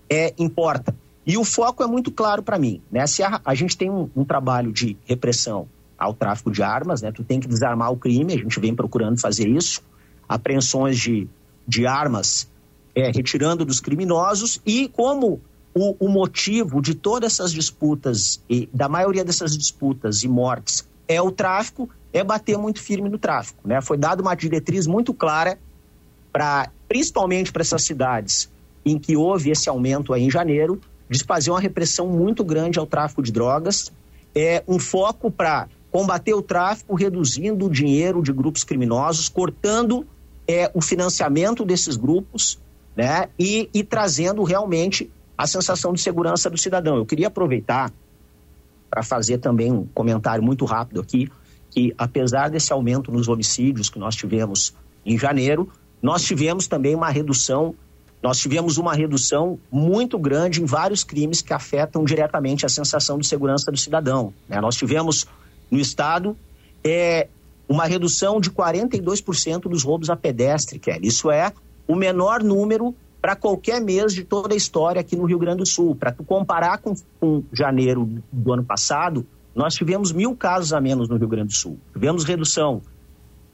é, 0.10 0.34
importa. 0.38 0.96
E 1.26 1.38
o 1.38 1.44
foco 1.44 1.82
é 1.84 1.88
muito 1.88 2.12
claro 2.12 2.44
para 2.44 2.60
mim, 2.60 2.82
né? 2.92 3.08
Se 3.08 3.24
a, 3.24 3.42
a 3.44 3.56
gente 3.56 3.78
tem 3.78 3.90
um, 3.90 4.10
um, 4.16 4.26
trabalho 4.26 4.72
de 4.72 4.98
repressão 5.06 5.68
ao 5.98 6.14
tráfico 6.14 6.52
de 6.52 6.62
armas, 6.62 7.02
né? 7.02 7.12
Tu 7.12 7.24
tem 7.24 7.40
que 7.40 7.48
desarmar 7.48 7.92
o 7.92 7.98
crime, 7.98 8.34
a 8.34 8.38
gente 8.38 8.60
vem 8.60 8.76
procurando 8.76 9.20
fazer 9.20 9.48
isso, 9.48 9.82
apreensões 10.28 10.98
de, 10.98 11.28
de 11.68 11.88
armas 11.88 12.50
é, 12.96 13.10
retirando 13.10 13.66
dos 13.66 13.80
criminosos 13.80 14.62
e 14.66 14.88
como 14.90 15.42
o, 15.74 16.06
o 16.06 16.10
motivo 16.10 16.82
de 16.82 16.94
todas 16.94 17.34
essas 17.34 17.52
disputas, 17.52 18.42
e 18.50 18.70
da 18.74 18.88
maioria 18.88 19.24
dessas 19.24 19.58
disputas 19.58 20.24
e 20.24 20.28
mortes, 20.28 20.88
é 21.08 21.22
o 21.22 21.32
tráfico, 21.32 21.90
é 22.12 22.24
bater 22.24 22.58
muito 22.58 22.80
firme 22.80 23.10
no 23.10 23.18
tráfico. 23.18 23.68
Né? 23.68 23.82
Foi 23.82 23.98
dada 23.98 24.22
uma 24.22 24.36
diretriz 24.36 24.86
muito 24.88 25.14
clara, 25.14 25.58
para 26.32 26.70
principalmente 26.88 27.52
para 27.52 27.62
essas 27.62 27.84
cidades 27.84 28.52
em 28.86 29.00
que 29.00 29.16
houve 29.16 29.50
esse 29.50 29.70
aumento 29.70 30.14
aí 30.14 30.24
em 30.24 30.32
janeiro, 30.32 30.80
de 31.10 31.24
fazer 31.24 31.52
uma 31.52 31.60
repressão 31.60 32.08
muito 32.08 32.44
grande 32.44 32.80
ao 32.80 32.86
tráfico 32.86 33.22
de 33.22 33.32
drogas, 33.32 33.92
é 34.36 34.64
um 34.68 34.80
foco 34.80 35.32
para 35.32 35.68
combater 35.92 36.34
o 36.34 36.42
tráfico, 36.42 36.96
reduzindo 36.96 37.68
o 37.68 37.70
dinheiro 37.70 38.22
de 38.22 38.34
grupos 38.34 38.64
criminosos, 38.64 39.30
cortando 39.30 40.06
é, 40.48 40.72
o 40.74 40.82
financiamento 40.82 41.64
desses 41.64 41.96
grupos, 41.96 42.60
né? 42.96 43.30
E, 43.38 43.70
e 43.74 43.84
trazendo 43.84 44.44
realmente 44.44 45.10
a 45.38 45.48
sensação 45.48 45.94
de 45.94 46.02
segurança 46.02 46.50
do 46.50 46.58
cidadão. 46.58 46.98
Eu 46.98 47.06
queria 47.06 47.28
aproveitar 47.28 47.92
para 48.90 49.04
fazer 49.04 49.40
também 49.40 49.72
um 49.72 49.86
comentário 49.88 50.44
muito 50.44 50.66
rápido 50.66 51.02
aqui 51.02 51.30
que, 51.72 51.94
apesar 51.98 52.50
desse 52.50 52.72
aumento 52.72 53.12
nos 53.12 53.28
homicídios 53.28 53.90
que 53.90 53.98
nós 53.98 54.16
tivemos 54.16 54.76
em 55.04 55.18
janeiro, 55.18 55.70
nós 56.02 56.24
tivemos 56.24 56.68
também 56.68 56.94
uma 56.94 57.10
redução, 57.10 57.74
nós 58.22 58.38
tivemos 58.38 58.78
uma 58.78 58.94
redução 58.94 59.58
muito 59.72 60.20
grande 60.20 60.62
em 60.62 60.66
vários 60.66 61.04
crimes 61.04 61.42
que 61.42 61.54
afetam 61.54 62.04
diretamente 62.06 62.66
a 62.66 62.70
sensação 62.70 63.18
de 63.18 63.26
segurança 63.26 63.72
do 63.72 63.78
cidadão. 63.78 64.32
Né? 64.48 64.62
Nós 64.62 64.76
tivemos 64.76 65.26
no 65.72 65.80
estado 65.80 66.38
é, 66.84 67.28
uma 67.68 67.86
redução 67.86 68.40
de 68.40 68.52
42% 68.52 69.62
dos 69.62 69.84
roubos 69.84 70.10
a 70.12 70.16
pedestre, 70.16 70.78
Kelly. 70.78 71.08
Isso 71.08 71.32
é 71.32 71.52
o 71.88 71.96
menor 71.96 72.44
número 72.44 72.96
para 73.24 73.38
qualquer 73.38 73.80
mês 73.80 74.14
de 74.14 74.26
toda 74.26 74.54
a 74.54 74.58
história 74.58 75.00
aqui 75.00 75.16
no 75.16 75.24
Rio 75.24 75.40
Grande 75.40 75.60
do 75.60 75.66
Sul. 75.66 75.96
Para 75.96 76.12
tu 76.12 76.26
comparar 76.26 76.80
com, 76.80 76.94
com 77.22 77.42
janeiro 77.54 78.22
do 78.30 78.52
ano 78.52 78.66
passado, 78.66 79.26
nós 79.56 79.76
tivemos 79.76 80.12
mil 80.12 80.36
casos 80.36 80.74
a 80.74 80.82
menos 80.82 81.08
no 81.08 81.16
Rio 81.16 81.30
Grande 81.30 81.48
do 81.48 81.54
Sul. 81.54 81.80
Tivemos 81.94 82.26
redução 82.26 82.82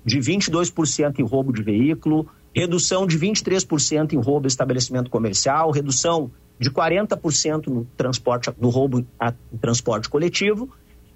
de 0.04 0.18
22% 0.18 1.20
em 1.20 1.24
roubo 1.24 1.54
de 1.54 1.62
veículo, 1.62 2.28
redução 2.52 3.06
de 3.06 3.20
23% 3.20 4.14
em 4.14 4.18
roubo 4.18 4.48
em 4.48 4.50
estabelecimento 4.50 5.12
comercial, 5.12 5.70
redução 5.70 6.32
de 6.58 6.72
40% 6.72 7.68
no 7.68 7.86
transporte, 7.96 8.52
no 8.60 8.70
roubo 8.70 9.06
a 9.20 9.32
transporte 9.62 10.10
coletivo, 10.10 10.68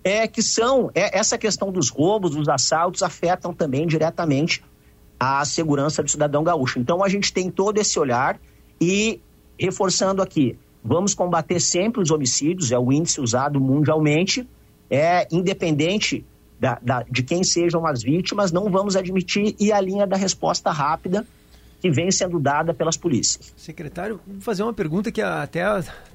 é 0.04 0.28
que 0.28 0.44
são 0.44 0.92
é, 0.94 1.18
essa 1.18 1.40
questão 1.40 1.72
dos 1.72 1.90
roubos, 1.90 2.36
dos 2.36 2.48
assaltos 2.48 3.02
afetam 3.02 3.52
também 3.52 3.88
diretamente 3.88 4.64
a 5.24 5.46
segurança 5.46 6.04
do 6.04 6.10
cidadão 6.10 6.44
gaúcho. 6.44 6.80
Então 6.80 7.04
a 7.04 7.10
gente 7.10 7.32
tem 7.32 7.50
todo 7.50 7.78
esse 7.78 7.98
olhar 7.98 8.40
e 8.80 9.22
reforçando 9.58 10.22
aqui, 10.22 10.58
vamos 10.84 11.14
combater 11.14 11.60
sempre 11.60 12.02
os 12.02 12.12
homicídios, 12.12 12.72
é 12.72 12.78
o 12.78 12.92
índice 12.92 13.22
usado 13.22 13.60
mundialmente, 13.60 14.48
é 14.90 15.28
independente 15.32 16.26
da, 16.60 16.80
da, 16.82 17.04
de 17.04 17.24
quem 17.24 17.44
sejam 17.44 17.86
as 17.86 18.04
vítimas, 18.04 18.52
não 18.52 18.70
vamos 18.70 18.96
admitir 18.96 19.56
e 19.60 19.72
a 19.72 19.80
linha 19.80 20.06
da 20.06 20.18
resposta 20.18 20.72
rápida 20.72 21.26
que 21.82 21.92
vem 21.92 22.10
sendo 22.12 22.40
dada 22.40 22.74
pelas 22.74 22.96
polícias. 22.96 23.54
Secretário, 23.58 24.20
vou 24.26 24.40
fazer 24.40 24.64
uma 24.64 24.74
pergunta 24.74 25.12
que 25.12 25.22
é 25.22 25.26
até 25.26 25.66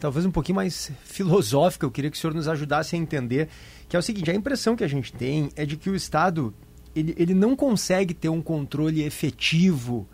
talvez 0.01 0.25
um 0.25 0.31
pouquinho 0.31 0.57
mais 0.57 0.91
filosófica, 1.05 1.85
eu 1.85 1.91
queria 1.91 2.11
que 2.11 2.17
o 2.17 2.21
senhor 2.21 2.33
nos 2.33 2.49
ajudasse 2.49 2.97
a 2.97 2.99
entender, 2.99 3.49
que 3.89 3.95
é 3.95 3.99
o 3.99 4.03
seguinte, 4.03 4.31
a 4.31 4.35
impressão 4.35 4.75
que 4.75 4.85
a 4.85 4.89
gente 4.89 5.13
tem 5.13 5.51
é 5.57 5.67
de 5.67 5.77
que 5.77 5.91
o 5.91 5.95
Estado 5.95 6.55
ele, 6.95 7.15
ele 7.17 7.35
não 7.35 7.55
consegue 7.57 8.15
ter 8.15 8.29
um 8.29 8.43
controle 8.43 9.03
efetivo 9.03 10.09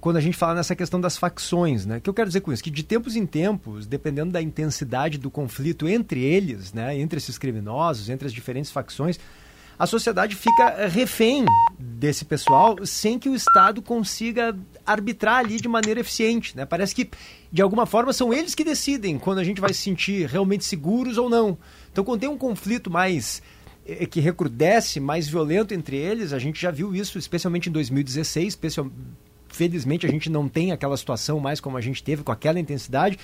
quando 0.00 0.18
a 0.18 0.20
gente 0.20 0.36
fala 0.36 0.54
nessa 0.54 0.76
questão 0.76 1.00
das 1.00 1.16
facções, 1.16 1.84
né? 1.84 1.96
O 1.96 2.00
que 2.00 2.08
eu 2.08 2.14
quero 2.14 2.28
dizer 2.28 2.40
com 2.40 2.52
isso? 2.52 2.62
Que 2.62 2.70
de 2.70 2.84
tempos 2.84 3.16
em 3.16 3.26
tempos, 3.26 3.86
dependendo 3.86 4.30
da 4.30 4.40
intensidade 4.40 5.18
do 5.18 5.30
conflito 5.30 5.88
entre 5.88 6.22
eles, 6.22 6.72
né? 6.72 6.96
Entre 6.96 7.18
esses 7.18 7.36
criminosos, 7.36 8.08
entre 8.08 8.26
as 8.26 8.32
diferentes 8.32 8.70
facções, 8.70 9.18
a 9.78 9.86
sociedade 9.86 10.34
fica 10.34 10.86
refém 10.86 11.44
desse 11.78 12.24
pessoal 12.24 12.76
sem 12.86 13.18
que 13.18 13.28
o 13.28 13.34
Estado 13.34 13.82
consiga 13.82 14.56
arbitrar 14.86 15.38
ali 15.38 15.60
de 15.60 15.68
maneira 15.68 16.00
eficiente. 16.00 16.56
Né? 16.56 16.64
Parece 16.64 16.94
que, 16.94 17.10
de 17.52 17.60
alguma 17.60 17.84
forma, 17.84 18.12
são 18.12 18.32
eles 18.32 18.54
que 18.54 18.64
decidem 18.64 19.18
quando 19.18 19.38
a 19.38 19.44
gente 19.44 19.60
vai 19.60 19.74
se 19.74 19.80
sentir 19.80 20.26
realmente 20.28 20.64
seguros 20.64 21.18
ou 21.18 21.28
não. 21.28 21.58
Então, 21.92 22.04
quando 22.04 22.20
tem 22.20 22.28
um 22.28 22.38
conflito 22.38 22.90
mais 22.90 23.42
eh, 23.42 23.55
que 24.10 24.20
recrudesce, 24.20 24.98
mais 24.98 25.28
violento 25.28 25.72
entre 25.72 25.96
eles, 25.96 26.32
a 26.32 26.38
gente 26.38 26.60
já 26.60 26.70
viu 26.70 26.94
isso, 26.94 27.18
especialmente 27.18 27.68
em 27.68 27.72
2016, 27.72 28.48
especial... 28.48 28.90
felizmente 29.48 30.06
a 30.06 30.10
gente 30.10 30.28
não 30.28 30.48
tem 30.48 30.72
aquela 30.72 30.96
situação 30.96 31.38
mais 31.38 31.60
como 31.60 31.76
a 31.76 31.80
gente 31.80 32.02
teve, 32.02 32.22
com 32.22 32.32
aquela 32.32 32.58
intensidade, 32.58 33.18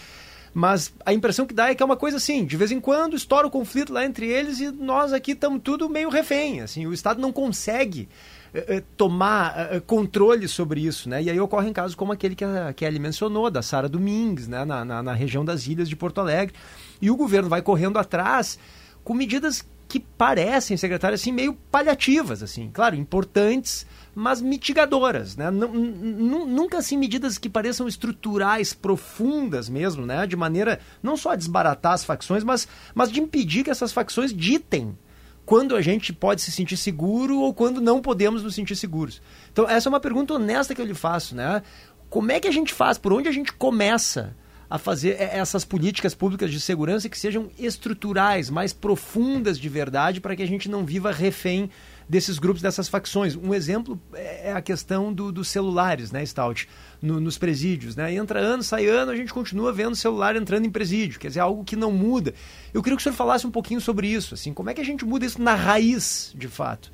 mas 0.55 0.93
a 1.05 1.13
impressão 1.13 1.47
que 1.47 1.55
dá 1.55 1.71
é 1.71 1.75
que 1.75 1.83
é 1.83 1.87
uma 1.87 1.97
coisa 1.97 2.19
assim, 2.19 2.45
de 2.45 2.57
vez 2.57 2.71
em 2.71 2.79
quando 2.79 3.17
estoura 3.17 3.47
o 3.47 3.51
conflito 3.51 3.93
lá 3.93 4.05
entre 4.05 4.27
eles 4.27 4.61
e 4.61 4.71
nós 4.71 5.13
aqui 5.13 5.33
estamos 5.33 5.63
tudo 5.63 5.89
meio 5.89 6.11
refém. 6.11 6.61
Assim, 6.61 6.87
o 6.87 6.93
Estado 6.93 7.21
não 7.21 7.33
consegue 7.33 8.07
eh, 8.53 8.83
tomar 8.99 9.73
eh, 9.73 9.81
controle 9.81 10.47
sobre 10.47 10.83
isso, 10.83 11.09
né? 11.09 11.23
E 11.23 11.31
aí 11.31 11.41
ocorrem 11.41 11.73
casos 11.73 11.95
como 11.95 12.13
aquele 12.13 12.35
que 12.35 12.45
a 12.45 12.71
Kelly 12.75 12.99
mencionou, 12.99 13.51
da 13.51 13.63
Sara 13.63 13.89
Domingues, 13.89 14.47
né? 14.47 14.63
Na, 14.63 14.85
na, 14.85 15.03
na 15.03 15.13
região 15.15 15.43
das 15.43 15.67
ilhas 15.67 15.89
de 15.89 15.97
Porto 15.97 16.21
Alegre. 16.21 16.55
E 17.01 17.11
o 17.11 17.17
governo 17.17 17.49
vai 17.49 17.63
correndo 17.63 17.99
atrás 17.99 18.59
com 19.03 19.15
medidas 19.15 19.65
que 19.93 20.01
parecem, 20.01 20.75
secretário, 20.75 21.17
assim, 21.17 21.31
meio 21.31 21.53
paliativas, 21.53 22.43
assim, 22.43 22.71
claro, 22.73 22.97
importantes, 22.97 23.87
mas 24.15 24.41
mitigadoras, 24.41 25.37
né? 25.37 25.51
Nunca 25.51 26.79
assim 26.79 26.97
medidas 26.97 27.37
que 27.37 27.47
pareçam 27.47 27.87
estruturais, 27.87 28.73
profundas 28.73 29.69
mesmo, 29.69 30.07
né? 30.07 30.27
De 30.27 30.35
maneira 30.35 30.81
não 31.03 31.15
só 31.15 31.33
a 31.33 31.37
desbaratar 31.37 31.93
as 31.93 32.05
facções, 32.05 32.43
mas, 32.43 32.67
mas 32.95 33.13
de 33.13 33.21
impedir 33.21 33.65
que 33.65 33.71
essas 33.71 33.93
facções 33.93 34.33
ditem 34.33 34.97
quando 35.45 35.77
a 35.77 35.83
gente 35.83 36.11
pode 36.11 36.41
se 36.41 36.51
sentir 36.51 36.79
seguro 36.79 37.41
ou 37.41 37.53
quando 37.53 37.79
não 37.79 38.01
podemos 38.01 38.43
nos 38.43 38.55
sentir 38.55 38.77
seguros. 38.77 39.21
Então, 39.53 39.69
essa 39.69 39.91
é 39.91 39.91
uma 39.91 40.01
pergunta 40.01 40.33
honesta 40.33 40.75
que 40.75 40.81
eu 40.81 40.87
lhe 40.87 40.95
faço, 40.95 41.35
né? 41.35 41.63
Como 42.09 42.33
é 42.33 42.41
que 42.41 42.49
a 42.49 42.53
gente 42.53 42.73
faz? 42.73 42.97
Por 42.97 43.13
onde 43.13 43.29
a 43.29 43.33
gente 43.33 43.53
começa 43.53 44.35
a 44.73 44.79
fazer 44.79 45.21
essas 45.21 45.67
políticas 45.67 46.15
públicas 46.15 46.51
de 46.51 46.59
segurança 46.59 47.07
que 47.07 47.19
sejam 47.19 47.51
estruturais, 47.59 48.49
mais 48.49 48.73
profundas 48.73 49.59
de 49.59 49.69
verdade, 49.69 50.19
para 50.19 50.35
que 50.35 50.43
a 50.43 50.47
gente 50.47 50.67
não 50.67 50.83
viva 50.83 51.13
refém 51.13 51.69
desses 52.09 52.39
grupos, 52.39 52.63
dessas 52.63 52.89
facções. 52.89 53.37
Um 53.37 53.53
exemplo 53.53 54.01
é, 54.15 54.49
é 54.49 54.53
a 54.55 54.63
questão 54.63 55.13
do, 55.13 55.31
dos 55.31 55.49
celulares, 55.49 56.11
né, 56.11 56.25
Stout, 56.25 56.67
no, 57.03 57.21
nos 57.21 57.37
presídios. 57.37 57.97
Né? 57.97 58.15
Entra 58.15 58.41
ano, 58.41 58.63
sai 58.63 58.87
ano, 58.87 59.11
a 59.11 59.17
gente 59.17 59.31
continua 59.31 59.75
vendo 59.75 59.95
celular 59.95 60.37
entrando 60.37 60.65
em 60.65 60.71
presídio, 60.71 61.21
quer 61.21 61.29
dizer, 61.29 61.41
algo 61.41 61.65
que 61.65 61.77
não 61.77 61.93
muda. 61.93 62.33
Eu 62.73 62.83
queria 62.83 62.97
que 62.97 63.03
o 63.03 63.05
senhor 63.05 63.15
falasse 63.15 63.47
um 63.47 63.51
pouquinho 63.51 63.81
sobre 63.81 64.09
isso, 64.09 64.33
assim, 64.33 64.55
como 64.55 64.71
é 64.71 64.75
que 64.75 64.81
a 64.81 64.85
gente 64.85 65.05
muda 65.05 65.27
isso 65.27 65.43
na 65.43 65.55
raiz, 65.55 66.33
de 66.35 66.49
fato? 66.49 66.91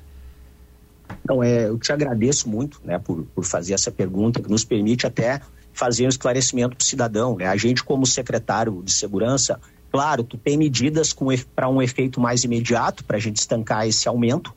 Então, 1.23 1.41
é, 1.41 1.69
eu 1.69 1.77
te 1.77 1.93
agradeço 1.93 2.49
muito 2.49 2.81
né, 2.83 2.99
por, 2.99 3.23
por 3.33 3.45
fazer 3.45 3.73
essa 3.73 3.89
pergunta, 3.89 4.41
que 4.41 4.51
nos 4.51 4.65
permite 4.65 5.07
até 5.07 5.39
fazer 5.79 6.05
um 6.05 6.09
esclarecimento 6.09 6.75
para 6.75 6.83
o 6.83 6.85
cidadão. 6.85 7.37
Né? 7.37 7.45
A 7.45 7.55
gente, 7.55 7.83
como 7.83 8.05
secretário 8.05 8.83
de 8.83 8.91
segurança, 8.91 9.59
claro, 9.89 10.23
tu 10.23 10.37
tem 10.37 10.57
medidas 10.57 11.15
para 11.55 11.69
um 11.69 11.81
efeito 11.81 12.19
mais 12.19 12.43
imediato, 12.43 13.05
para 13.05 13.15
a 13.15 13.19
gente 13.19 13.37
estancar 13.37 13.87
esse 13.87 14.07
aumento, 14.07 14.53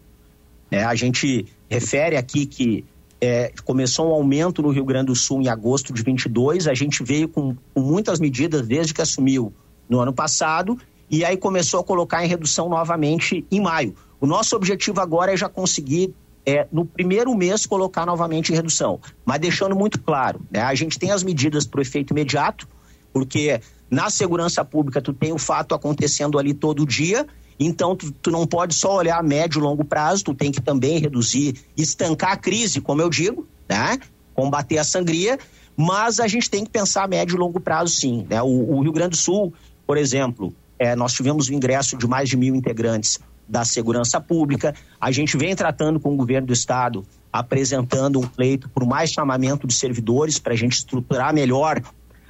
é, 0.70 0.82
a 0.82 0.94
gente 0.94 1.46
refere 1.70 2.16
aqui 2.16 2.44
que 2.44 2.84
é, 3.20 3.52
começou 3.64 4.10
um 4.10 4.14
aumento 4.14 4.62
no 4.62 4.70
Rio 4.70 4.84
Grande 4.84 5.06
do 5.06 5.14
Sul 5.14 5.40
em 5.40 5.48
agosto 5.48 5.92
de 5.92 6.02
22, 6.02 6.66
a 6.66 6.74
gente 6.74 7.04
veio 7.04 7.28
com, 7.28 7.54
com 7.72 7.80
muitas 7.80 8.18
medidas 8.18 8.66
desde 8.66 8.92
que 8.92 9.00
assumiu 9.00 9.52
no 9.88 10.00
ano 10.00 10.12
passado 10.12 10.76
e 11.08 11.24
aí 11.24 11.36
começou 11.36 11.80
a 11.80 11.84
colocar 11.84 12.24
em 12.24 12.28
redução 12.28 12.68
novamente 12.68 13.46
em 13.50 13.60
maio. 13.60 13.94
O 14.18 14.26
nosso 14.26 14.56
objetivo 14.56 15.00
agora 15.00 15.32
é 15.32 15.36
já 15.36 15.48
conseguir 15.48 16.12
é, 16.44 16.66
no 16.72 16.84
primeiro 16.84 17.34
mês 17.34 17.66
colocar 17.66 18.04
novamente 18.04 18.52
em 18.52 18.56
redução, 18.56 19.00
mas 19.24 19.40
deixando 19.40 19.76
muito 19.76 20.00
claro, 20.00 20.40
né, 20.50 20.60
a 20.60 20.74
gente 20.74 20.98
tem 20.98 21.10
as 21.10 21.22
medidas 21.22 21.66
para 21.66 21.78
o 21.78 21.82
efeito 21.82 22.12
imediato, 22.12 22.68
porque 23.12 23.60
na 23.90 24.10
segurança 24.10 24.64
pública 24.64 25.00
tu 25.00 25.12
tem 25.12 25.32
o 25.32 25.38
fato 25.38 25.74
acontecendo 25.74 26.38
ali 26.38 26.54
todo 26.54 26.86
dia 26.86 27.26
então, 27.58 27.94
tu, 27.94 28.10
tu, 28.12 28.30
não 28.30 28.46
pode 28.46 28.74
só 28.74 28.96
olhar 28.96 29.18
a 29.18 29.22
médio 29.22 29.60
e 29.60 29.62
longo 29.62 29.84
prazo, 29.84 30.24
tu 30.24 30.34
tem 30.34 30.50
que 30.50 30.60
também 30.60 30.98
reduzir, 30.98 31.54
estancar 31.76 32.32
a 32.32 32.36
crise, 32.36 32.80
como 32.80 33.00
eu 33.00 33.08
digo, 33.08 33.46
né? 33.68 33.98
combater 34.34 34.78
a 34.78 34.84
sangria, 34.84 35.38
mas 35.76 36.18
a 36.18 36.26
gente 36.26 36.48
tem 36.48 36.64
que 36.64 36.70
pensar 36.70 37.04
a 37.04 37.08
médio 37.08 37.36
e 37.36 37.38
longo 37.38 37.60
prazo, 37.60 37.94
sim. 37.94 38.26
Né? 38.28 38.42
O, 38.42 38.76
o 38.76 38.82
Rio 38.82 38.92
Grande 38.92 39.10
do 39.10 39.16
Sul, 39.16 39.52
por 39.86 39.96
exemplo, 39.96 40.54
é, 40.78 40.96
nós 40.96 41.12
tivemos 41.12 41.48
o 41.48 41.54
ingresso 41.54 41.96
de 41.96 42.06
mais 42.06 42.28
de 42.28 42.36
mil 42.36 42.54
integrantes 42.54 43.20
da 43.52 43.66
segurança 43.66 44.18
pública, 44.18 44.74
a 44.98 45.10
gente 45.12 45.36
vem 45.36 45.54
tratando 45.54 46.00
com 46.00 46.14
o 46.14 46.16
governo 46.16 46.46
do 46.46 46.54
estado, 46.54 47.04
apresentando 47.30 48.18
um 48.18 48.26
pleito 48.26 48.66
por 48.70 48.86
mais 48.86 49.12
chamamento 49.12 49.66
de 49.66 49.74
servidores 49.74 50.38
para 50.38 50.54
a 50.54 50.56
gente 50.56 50.72
estruturar 50.72 51.34
melhor 51.34 51.82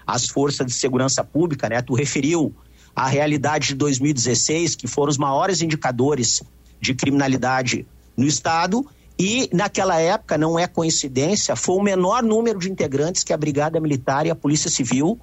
as 0.04 0.26
forças 0.26 0.66
de 0.66 0.72
segurança 0.72 1.22
pública, 1.22 1.68
né? 1.68 1.80
Tu 1.80 1.94
referiu 1.94 2.52
a 2.94 3.06
realidade 3.06 3.68
de 3.68 3.76
2016, 3.76 4.74
que 4.74 4.88
foram 4.88 5.10
os 5.10 5.16
maiores 5.16 5.62
indicadores 5.62 6.42
de 6.80 6.92
criminalidade 6.92 7.86
no 8.16 8.26
Estado, 8.26 8.84
e 9.16 9.48
naquela 9.52 10.00
época, 10.00 10.36
não 10.36 10.58
é 10.58 10.66
coincidência, 10.66 11.54
foi 11.54 11.76
o 11.76 11.82
menor 11.82 12.20
número 12.24 12.58
de 12.58 12.68
integrantes 12.68 13.22
que 13.22 13.32
a 13.32 13.36
Brigada 13.36 13.78
Militar 13.78 14.26
e 14.26 14.30
a 14.30 14.34
Polícia 14.34 14.68
Civil 14.68 15.20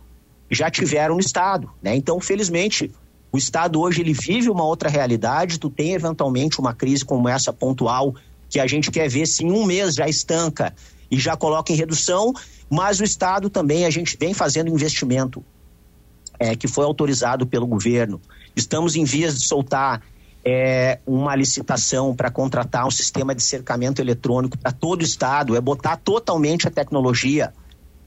já 0.50 0.72
tiveram 0.72 1.16
no 1.16 1.20
Estado. 1.20 1.70
Né? 1.82 1.94
Então, 1.98 2.22
felizmente, 2.22 2.90
o 3.32 3.38
Estado 3.38 3.80
hoje 3.80 4.02
ele 4.02 4.14
vive 4.14 4.50
uma 4.50 4.64
outra 4.64 4.90
realidade, 4.90 5.60
tu 5.60 5.70
tem 5.70 5.94
eventualmente 5.94 6.60
uma 6.60 6.74
crise 6.74 7.06
como 7.06 7.30
essa 7.30 7.54
pontual, 7.54 8.16
que 8.50 8.60
a 8.60 8.66
gente 8.66 8.90
quer 8.90 9.08
ver 9.08 9.28
se 9.28 9.46
em 9.46 9.52
um 9.52 9.66
mês 9.66 9.96
já 9.96 10.08
estanca 10.08 10.74
e 11.12 11.20
já 11.20 11.38
coloca 11.38 11.72
em 11.72 11.76
redução, 11.76 12.34
mas 12.70 13.00
o 13.00 13.04
Estado 13.04 13.50
também, 13.50 13.86
a 13.86 13.90
gente 13.90 14.18
vem 14.20 14.34
fazendo 14.34 14.70
investimento 14.70 15.44
é, 16.40 16.56
que 16.56 16.68
foi 16.68 16.86
autorizado 16.86 17.46
pelo 17.46 17.68
governo. 17.68 18.20
Estamos 18.56 18.96
em 18.96 19.04
vias 19.04 19.40
de 19.40 19.48
soltar 19.48 20.02
é, 20.44 21.00
uma 21.06 21.36
licitação 21.36 22.16
para 22.16 22.32
contratar 22.32 22.88
um 22.88 22.92
sistema 22.92 23.36
de 23.36 23.44
cercamento 23.44 24.02
eletrônico 24.02 24.58
para 24.58 24.72
todo 24.72 25.02
o 25.02 25.04
estado, 25.04 25.56
é 25.56 25.62
botar 25.62 25.98
totalmente 25.98 26.68
a 26.68 26.72
tecnologia 26.72 27.54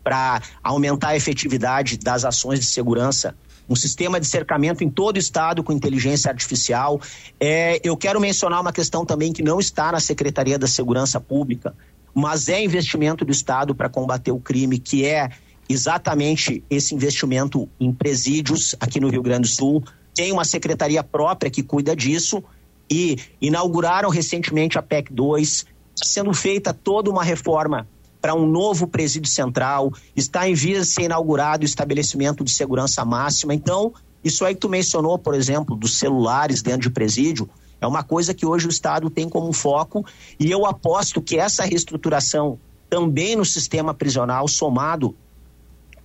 para 0.02 0.42
aumentar 0.62 1.08
a 1.08 1.16
efetividade 1.16 1.98
das 1.98 2.24
ações 2.24 2.58
de 2.58 2.66
segurança. 2.66 3.36
Um 3.68 3.76
sistema 3.76 4.18
de 4.18 4.26
cercamento 4.26 4.82
em 4.84 4.90
todo 4.90 5.16
o 5.16 5.18
estado 5.18 5.62
com 5.62 5.72
inteligência 5.72 6.30
artificial. 6.30 7.00
É, 7.40 7.80
eu 7.82 7.96
quero 7.96 8.20
mencionar 8.20 8.60
uma 8.60 8.72
questão 8.72 9.04
também 9.04 9.32
que 9.32 9.42
não 9.42 9.60
está 9.60 9.92
na 9.92 10.00
Secretaria 10.00 10.58
da 10.58 10.66
Segurança 10.66 11.20
Pública, 11.20 11.74
mas 12.14 12.48
é 12.48 12.62
investimento 12.62 13.24
do 13.24 13.32
Estado 13.32 13.74
para 13.74 13.88
combater 13.88 14.30
o 14.30 14.40
crime, 14.40 14.78
que 14.78 15.06
é 15.06 15.30
exatamente 15.68 16.62
esse 16.68 16.94
investimento 16.94 17.68
em 17.80 17.92
presídios 17.92 18.74
aqui 18.78 19.00
no 19.00 19.08
Rio 19.08 19.22
Grande 19.22 19.48
do 19.48 19.54
Sul. 19.54 19.82
Tem 20.14 20.30
uma 20.30 20.44
secretaria 20.44 21.02
própria 21.02 21.50
que 21.50 21.62
cuida 21.62 21.96
disso 21.96 22.42
e 22.90 23.16
inauguraram 23.40 24.10
recentemente 24.10 24.78
a 24.78 24.82
PEC 24.82 25.12
2, 25.12 25.64
sendo 25.94 26.34
feita 26.34 26.74
toda 26.74 27.10
uma 27.10 27.24
reforma 27.24 27.88
para 28.22 28.36
um 28.36 28.46
novo 28.46 28.86
presídio 28.86 29.28
central, 29.28 29.92
está 30.14 30.48
em 30.48 30.54
vias 30.54 30.86
de 30.86 30.92
ser 30.94 31.02
inaugurado 31.02 31.64
o 31.64 31.66
estabelecimento 31.66 32.44
de 32.44 32.52
segurança 32.52 33.04
máxima. 33.04 33.52
Então, 33.52 33.92
isso 34.24 34.44
aí 34.44 34.54
que 34.54 34.60
tu 34.60 34.68
mencionou, 34.68 35.18
por 35.18 35.34
exemplo, 35.34 35.74
dos 35.74 35.98
celulares 35.98 36.62
dentro 36.62 36.82
de 36.82 36.90
presídio, 36.90 37.50
é 37.80 37.86
uma 37.86 38.04
coisa 38.04 38.32
que 38.32 38.46
hoje 38.46 38.68
o 38.68 38.70
Estado 38.70 39.10
tem 39.10 39.28
como 39.28 39.52
foco 39.52 40.06
e 40.38 40.48
eu 40.48 40.64
aposto 40.64 41.20
que 41.20 41.36
essa 41.36 41.64
reestruturação 41.64 42.60
também 42.88 43.34
no 43.34 43.44
sistema 43.44 43.92
prisional, 43.92 44.46
somado 44.46 45.16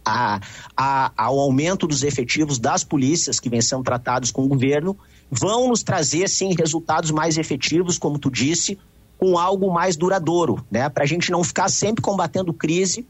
a, 0.04 0.40
a, 0.76 1.12
ao 1.16 1.38
aumento 1.38 1.86
dos 1.86 2.02
efetivos 2.02 2.58
das 2.58 2.84
polícias 2.84 3.40
que 3.40 3.50
vem 3.50 3.62
sendo 3.62 3.84
tratados 3.84 4.32
com 4.32 4.44
o 4.44 4.48
governo, 4.48 4.98
vão 5.30 5.68
nos 5.68 5.84
trazer, 5.84 6.28
sim, 6.30 6.56
resultados 6.58 7.12
mais 7.12 7.38
efetivos, 7.38 8.00
como 8.00 8.18
tu 8.18 8.32
disse, 8.32 8.80
com 9.18 9.38
algo 9.38 9.72
mais 9.72 9.96
duradouro, 9.96 10.64
né? 10.70 10.90
Para 10.90 11.04
a 11.04 11.08
gente 11.08 11.32
não 11.32 11.44
ficar 11.44 11.70
sempre 11.70 12.02
combatendo 12.02 12.54
crise 12.54 13.06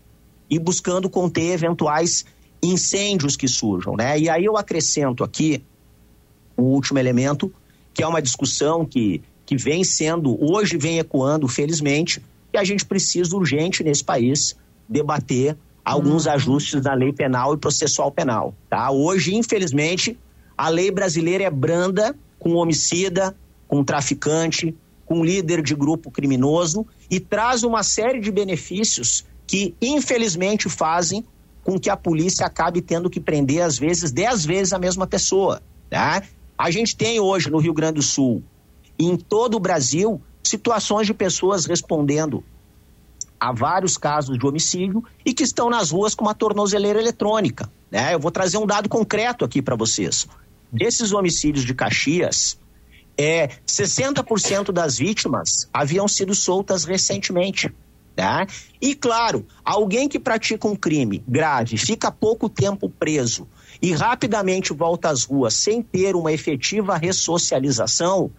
e 0.49 0.57
buscando 0.57 1.09
conter 1.09 1.53
eventuais 1.53 2.25
incêndios 2.63 3.35
que 3.35 3.47
surjam, 3.47 3.95
né? 3.95 4.17
E 4.19 4.29
aí 4.29 4.45
eu 4.45 4.57
acrescento 4.57 5.23
aqui 5.23 5.63
o 6.55 6.63
último 6.63 6.97
elemento, 6.97 7.53
que 7.93 8.01
é 8.01 8.07
uma 8.07 8.21
discussão 8.21 8.85
que, 8.85 9.21
que 9.45 9.55
vem 9.55 9.83
sendo, 9.83 10.37
hoje 10.43 10.77
vem 10.77 10.97
ecoando, 10.97 11.47
felizmente, 11.47 12.23
que 12.51 12.57
a 12.57 12.63
gente 12.63 12.85
precisa 12.85 13.35
urgente 13.35 13.83
nesse 13.83 14.03
país 14.03 14.55
debater 14.87 15.57
alguns 15.83 16.25
uhum. 16.25 16.31
ajustes 16.33 16.81
na 16.81 16.93
lei 16.93 17.13
penal 17.13 17.53
e 17.53 17.57
processual 17.57 18.11
penal, 18.11 18.53
tá? 18.69 18.89
Hoje, 18.91 19.35
infelizmente, 19.35 20.17
a 20.57 20.69
lei 20.69 20.89
brasileira 20.89 21.43
é 21.43 21.49
branda 21.49 22.15
com 22.39 22.55
homicida, 22.55 23.35
com 23.67 23.83
traficante, 23.83 24.75
com 25.07 25.23
líder 25.23 25.63
de 25.63 25.73
grupo 25.73 26.11
criminoso 26.11 26.85
e 27.09 27.19
traz 27.19 27.63
uma 27.63 27.81
série 27.81 28.19
de 28.19 28.29
benefícios 28.29 29.25
que, 29.47 29.73
infelizmente, 29.81 30.69
fazem 30.69 31.23
com 31.63 31.79
que 31.79 31.89
a 31.89 31.95
polícia 31.95 32.45
acabe 32.45 32.81
tendo 32.81 33.09
que 33.09 33.19
prender, 33.19 33.61
às 33.61 33.79
vezes, 33.79 34.11
dez 34.11 34.45
vezes 34.45 34.73
a 34.73 34.77
mesma 34.77 35.07
pessoa. 35.07 35.61
Tá? 35.89 36.21
A 36.57 36.69
gente 36.69 36.95
tem 36.95 37.19
hoje 37.21 37.49
no 37.49 37.57
Rio 37.57 37.73
Grande 37.73 37.95
do 37.95 38.01
Sul, 38.01 38.43
em 38.99 39.15
todo 39.15 39.55
o 39.55 39.59
Brasil, 39.59 40.21
situações 40.43 41.07
de 41.07 41.13
pessoas 41.13 41.65
respondendo 41.65 42.43
a 43.39 43.53
vários 43.53 43.97
casos 43.97 44.37
de 44.37 44.45
homicídio 44.45 45.03
e 45.25 45.33
que 45.33 45.43
estão 45.43 45.69
nas 45.69 45.91
ruas 45.91 46.13
com 46.13 46.25
uma 46.25 46.33
tornozeleira 46.33 46.99
eletrônica. 46.99 47.71
Né? 47.89 48.13
Eu 48.13 48.19
vou 48.19 48.31
trazer 48.31 48.57
um 48.57 48.65
dado 48.65 48.89
concreto 48.89 49.45
aqui 49.45 49.61
para 49.61 49.75
vocês. 49.75 50.27
Desses 50.71 51.13
homicídios 51.13 51.63
de 51.63 51.73
Caxias, 51.73 52.59
é, 53.17 53.49
60% 53.65 54.71
das 54.71 54.97
vítimas 54.97 55.67
haviam 55.73 56.07
sido 56.07 56.35
soltas 56.35 56.83
recentemente. 56.83 57.73
Né? 58.15 58.47
E 58.81 58.95
claro, 58.95 59.45
alguém 59.63 60.07
que 60.07 60.19
pratica 60.19 60.67
um 60.67 60.75
crime 60.75 61.23
grave, 61.27 61.77
fica 61.77 62.11
pouco 62.11 62.49
tempo 62.49 62.89
preso 62.89 63.47
e 63.81 63.93
rapidamente 63.93 64.73
volta 64.73 65.09
às 65.09 65.23
ruas 65.23 65.53
sem 65.53 65.81
ter 65.81 66.15
uma 66.15 66.31
efetiva 66.31 66.97
ressocialização, 66.97 68.31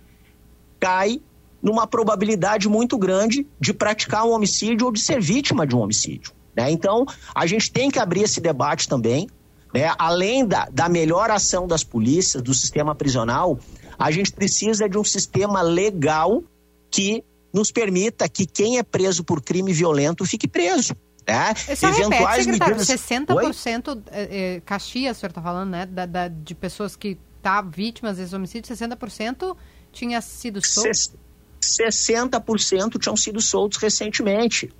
cai 0.80 1.20
numa 1.62 1.86
probabilidade 1.86 2.68
muito 2.68 2.96
grande 2.96 3.46
de 3.60 3.72
praticar 3.72 4.24
um 4.24 4.32
homicídio 4.32 4.86
ou 4.86 4.92
de 4.92 5.00
ser 5.00 5.20
vítima 5.20 5.66
de 5.66 5.74
um 5.74 5.80
homicídio. 5.80 6.32
Né? 6.56 6.70
Então, 6.70 7.04
a 7.34 7.46
gente 7.46 7.70
tem 7.70 7.90
que 7.90 7.98
abrir 7.98 8.22
esse 8.22 8.40
debate 8.40 8.88
também. 8.88 9.28
Né? 9.72 9.92
Além 9.98 10.46
da, 10.46 10.68
da 10.72 10.88
melhor 10.88 11.30
ação 11.30 11.66
das 11.66 11.84
polícias, 11.84 12.42
do 12.42 12.54
sistema 12.54 12.94
prisional, 12.94 13.58
a 13.98 14.10
gente 14.10 14.32
precisa 14.32 14.88
de 14.88 14.96
um 14.96 15.04
sistema 15.04 15.60
legal 15.60 16.42
que 16.90 17.24
nos 17.52 17.72
permita 17.72 18.28
que 18.28 18.46
quem 18.46 18.78
é 18.78 18.82
preso 18.82 19.24
por 19.24 19.42
crime 19.42 19.72
violento 19.72 20.24
fique 20.24 20.46
preso. 20.46 20.94
Né? 21.26 21.54
Só 21.76 21.88
Eventuais 21.88 22.46
repete, 22.46 22.70
medidas... 22.70 22.88
60% 22.88 24.02
é, 24.10 24.54
é, 24.56 24.60
Caxias, 24.60 25.16
o 25.16 25.20
senhor 25.20 25.30
está 25.30 25.42
falando, 25.42 25.70
né? 25.70 25.84
Da, 25.84 26.06
da, 26.06 26.28
de 26.28 26.54
pessoas 26.54 26.96
que 26.96 27.18
tá 27.42 27.60
vítimas 27.60 28.16
desse 28.16 28.34
homicídio, 28.34 28.74
60% 28.74 29.56
tinha 29.92 30.20
sido 30.20 30.64
soltos? 30.64 31.12
60% 31.60 32.98
tinham 32.98 33.16
sido 33.16 33.40
soltos 33.40 33.78
recentemente. 33.78 34.70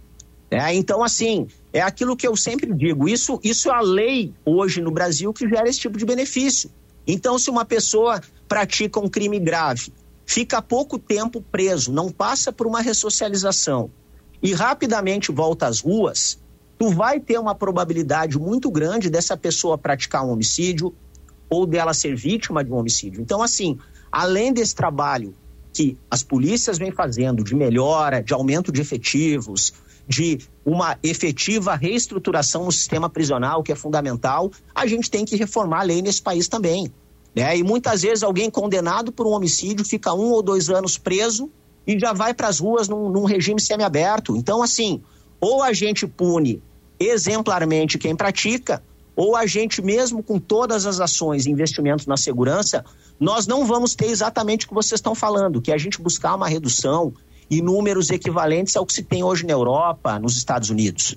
É, 0.51 0.75
então, 0.75 1.03
assim, 1.03 1.47
é 1.73 1.83
aquilo 1.83 2.17
que 2.17 2.27
eu 2.27 2.35
sempre 2.35 2.73
digo: 2.73 3.09
isso, 3.09 3.39
isso 3.45 3.69
é 3.69 3.75
a 3.75 3.81
lei 3.81 4.33
hoje 4.45 4.81
no 4.81 4.91
Brasil 4.91 5.33
que 5.33 5.47
gera 5.47 5.69
esse 5.69 5.81
tipo 5.81 5.99
de 5.99 6.07
benefício. 6.07 6.71
Então, 7.07 7.39
se 7.39 7.51
uma 7.51 7.65
pessoa 7.65 8.21
pratica 8.49 8.99
um 8.99 9.09
crime 9.09 9.39
grave, 9.39 9.93
fica 10.25 10.63
pouco 10.63 10.99
tempo 10.99 11.41
preso, 11.41 11.93
não 11.93 12.11
passa 12.11 12.53
por 12.53 12.67
uma 12.67 12.81
ressocialização 12.81 13.91
e 14.43 14.53
rapidamente 14.53 15.31
volta 15.31 15.67
às 15.67 15.81
ruas, 15.81 16.39
tu 16.79 16.91
vai 16.91 17.21
ter 17.21 17.39
uma 17.39 17.55
probabilidade 17.55 18.39
muito 18.39 18.71
grande 18.71 19.11
dessa 19.11 19.37
pessoa 19.37 19.77
praticar 19.77 20.25
um 20.25 20.31
homicídio 20.31 20.95
ou 21.51 21.67
dela 21.67 21.93
ser 21.93 22.15
vítima 22.15 22.63
de 22.63 22.71
um 22.71 22.77
homicídio. 22.77 23.21
Então, 23.21 23.43
assim, 23.43 23.79
além 24.13 24.53
desse 24.53 24.75
trabalho 24.75 25.35
que 25.73 25.97
as 26.11 26.23
polícias 26.23 26.79
vêm 26.79 26.91
fazendo 26.91 27.43
de 27.43 27.55
melhora, 27.55 28.23
de 28.23 28.33
aumento 28.33 28.73
de 28.73 28.81
efetivos, 28.81 29.73
de 30.07 30.39
uma 30.65 30.99
efetiva 31.03 31.75
reestruturação 31.75 32.65
no 32.65 32.73
sistema 32.73 33.11
prisional, 33.11 33.63
que 33.63 33.73
é 33.73 33.77
fundamental, 33.77 34.51
a 34.75 34.87
gente 34.87 35.11
tem 35.11 35.25
que 35.25 35.37
reformar 35.37 35.81
a 35.81 35.85
lei 35.85 36.01
nesse 36.01 36.23
país 36.23 36.49
também. 36.49 36.91
Né? 37.39 37.57
E 37.57 37.63
muitas 37.63 38.03
vezes 38.03 38.25
alguém 38.25 38.51
condenado 38.51 39.13
por 39.13 39.25
um 39.25 39.31
homicídio 39.31 39.85
fica 39.85 40.13
um 40.13 40.33
ou 40.33 40.43
dois 40.43 40.69
anos 40.69 40.99
preso 40.99 41.49
e 41.87 41.97
já 41.97 42.13
vai 42.13 42.35
para 42.35 42.49
as 42.49 42.59
ruas 42.59 42.89
num, 42.89 43.09
num 43.09 43.25
regime 43.25 43.61
semiaberto. 43.61 44.37
Então, 44.37 44.61
assim, 44.61 45.01
ou 45.41 45.63
a 45.63 45.73
gente 45.73 46.05
pune 46.05 46.61
exemplarmente 46.99 47.97
quem 47.97 48.17
pratica, 48.17 48.83
ou 49.15 49.37
a 49.37 49.47
gente, 49.47 49.81
mesmo 49.81 50.21
com 50.21 50.41
todas 50.41 50.85
as 50.85 50.99
ações 50.99 51.47
e 51.47 51.51
investimentos 51.53 52.07
na 52.07 52.17
segurança, 52.17 52.85
nós 53.21 53.47
não 53.47 53.65
vamos 53.65 53.95
ter 53.95 54.07
exatamente 54.07 54.67
o 54.67 54.71
que 54.71 54.75
vocês 54.75 54.99
estão 54.99 55.15
falando, 55.15 55.63
que 55.63 55.71
é 55.71 55.75
a 55.77 55.79
gente 55.79 56.03
buscar 56.03 56.35
uma 56.35 56.49
redução 56.49 57.15
em 57.49 57.63
números 57.63 58.11
equivalentes 58.11 58.75
ao 58.75 58.85
que 58.85 58.93
se 58.93 59.05
tem 59.05 59.23
hoje 59.23 59.47
na 59.47 59.53
Europa, 59.53 60.19
nos 60.19 60.37
Estados 60.37 60.71
Unidos. 60.71 61.17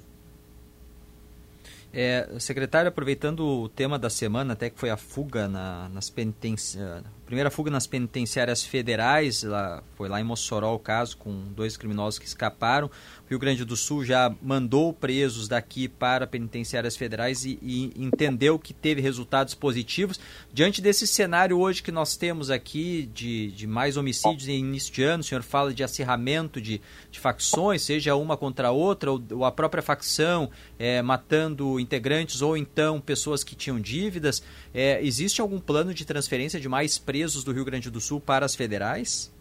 É, 1.94 2.28
secretário, 2.40 2.88
aproveitando 2.88 3.46
o 3.46 3.68
tema 3.68 4.00
da 4.00 4.10
semana, 4.10 4.54
até 4.54 4.70
que 4.70 4.80
foi 4.80 4.90
a 4.90 4.96
fuga 4.96 5.48
na, 5.48 5.90
nas 5.90 6.10
penitenciárias, 6.10 7.04
primeira 7.26 7.52
fuga 7.52 7.70
nas 7.70 7.86
penitenciárias 7.86 8.64
federais, 8.64 9.44
lá, 9.44 9.84
foi 9.96 10.08
lá 10.08 10.22
em 10.22 10.24
Mossoró 10.24 10.74
o 10.74 10.80
caso, 10.80 11.18
com 11.18 11.32
dois 11.54 11.76
criminosos 11.76 12.18
que 12.18 12.26
escaparam. 12.26 12.90
Rio 13.32 13.40
Grande 13.40 13.64
do 13.64 13.78
Sul 13.78 14.04
já 14.04 14.36
mandou 14.42 14.92
presos 14.92 15.48
daqui 15.48 15.88
para 15.88 16.28
penitenciárias 16.28 16.98
federais 16.98 17.46
e, 17.46 17.58
e, 17.62 17.94
entendeu 17.96 18.60
que 18.60 18.74
teve 18.74 19.00
resultados 19.00 19.54
positivos. 19.56 20.20
Diante 20.52 20.82
desse 20.82 21.08
cenário 21.08 21.58
hoje 21.58 21.82
que 21.82 21.94
nós 21.94 22.18
temos 22.18 22.52
aqui 22.52 23.10
de, 23.14 23.52
de 23.52 23.66
mais 23.66 23.96
homicídios 23.96 24.50
em 24.50 24.60
início 24.60 24.94
de 24.94 25.04
ano, 25.04 25.22
o 25.22 25.24
senhor 25.24 25.44
fala 25.44 25.74
de 25.74 25.82
acirramento 25.82 26.60
de, 26.60 26.82
de 27.10 27.22
facções, 27.22 27.84
seja 27.84 28.18
uma 28.18 28.36
contra 28.36 28.68
a 28.68 28.72
outra, 28.72 29.14
ou, 29.14 29.24
ou 29.32 29.46
a 29.46 29.52
própria 29.52 29.82
facção 29.82 30.52
é, 30.78 31.02
matando 31.02 31.80
integrantes, 31.80 32.42
ou 32.42 32.58
então 32.58 33.00
pessoas 33.00 33.46
que 33.46 33.56
tinham 33.56 33.80
dívidas. 33.80 34.44
É, 34.74 35.02
existe 35.02 35.40
algum 35.40 35.58
plano 35.62 35.94
de 35.94 36.04
transferência 36.04 36.60
de 36.60 36.68
mais 36.68 36.98
presos 36.98 37.46
do 37.46 37.54
Rio 37.54 37.64
Grande 37.64 37.90
do 37.90 38.02
Sul 38.02 38.20
para 38.20 38.46
as 38.46 38.56
federais? 38.56 39.32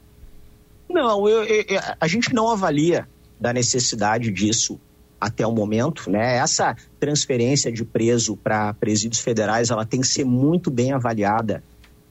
Não, 0.89 1.29
eu, 1.29 1.43
eu, 1.43 1.65
a 2.01 2.07
gente 2.07 2.33
não 2.33 2.49
avalia 2.49 3.09
da 3.41 3.53
necessidade 3.53 4.31
disso 4.31 4.79
até 5.21 5.47
o 5.47 5.53
momento, 5.53 6.11
né? 6.11 6.37
Essa 6.37 6.77
transferência 6.99 7.71
de 7.71 7.85
preso 7.85 8.37
para 8.37 8.73
presídios 8.75 9.21
federais, 9.21 9.71
ela 9.71 9.85
tem 9.85 10.01
que 10.01 10.07
ser 10.07 10.25
muito 10.25 10.71
bem 10.71 10.93
avaliada 10.93 11.63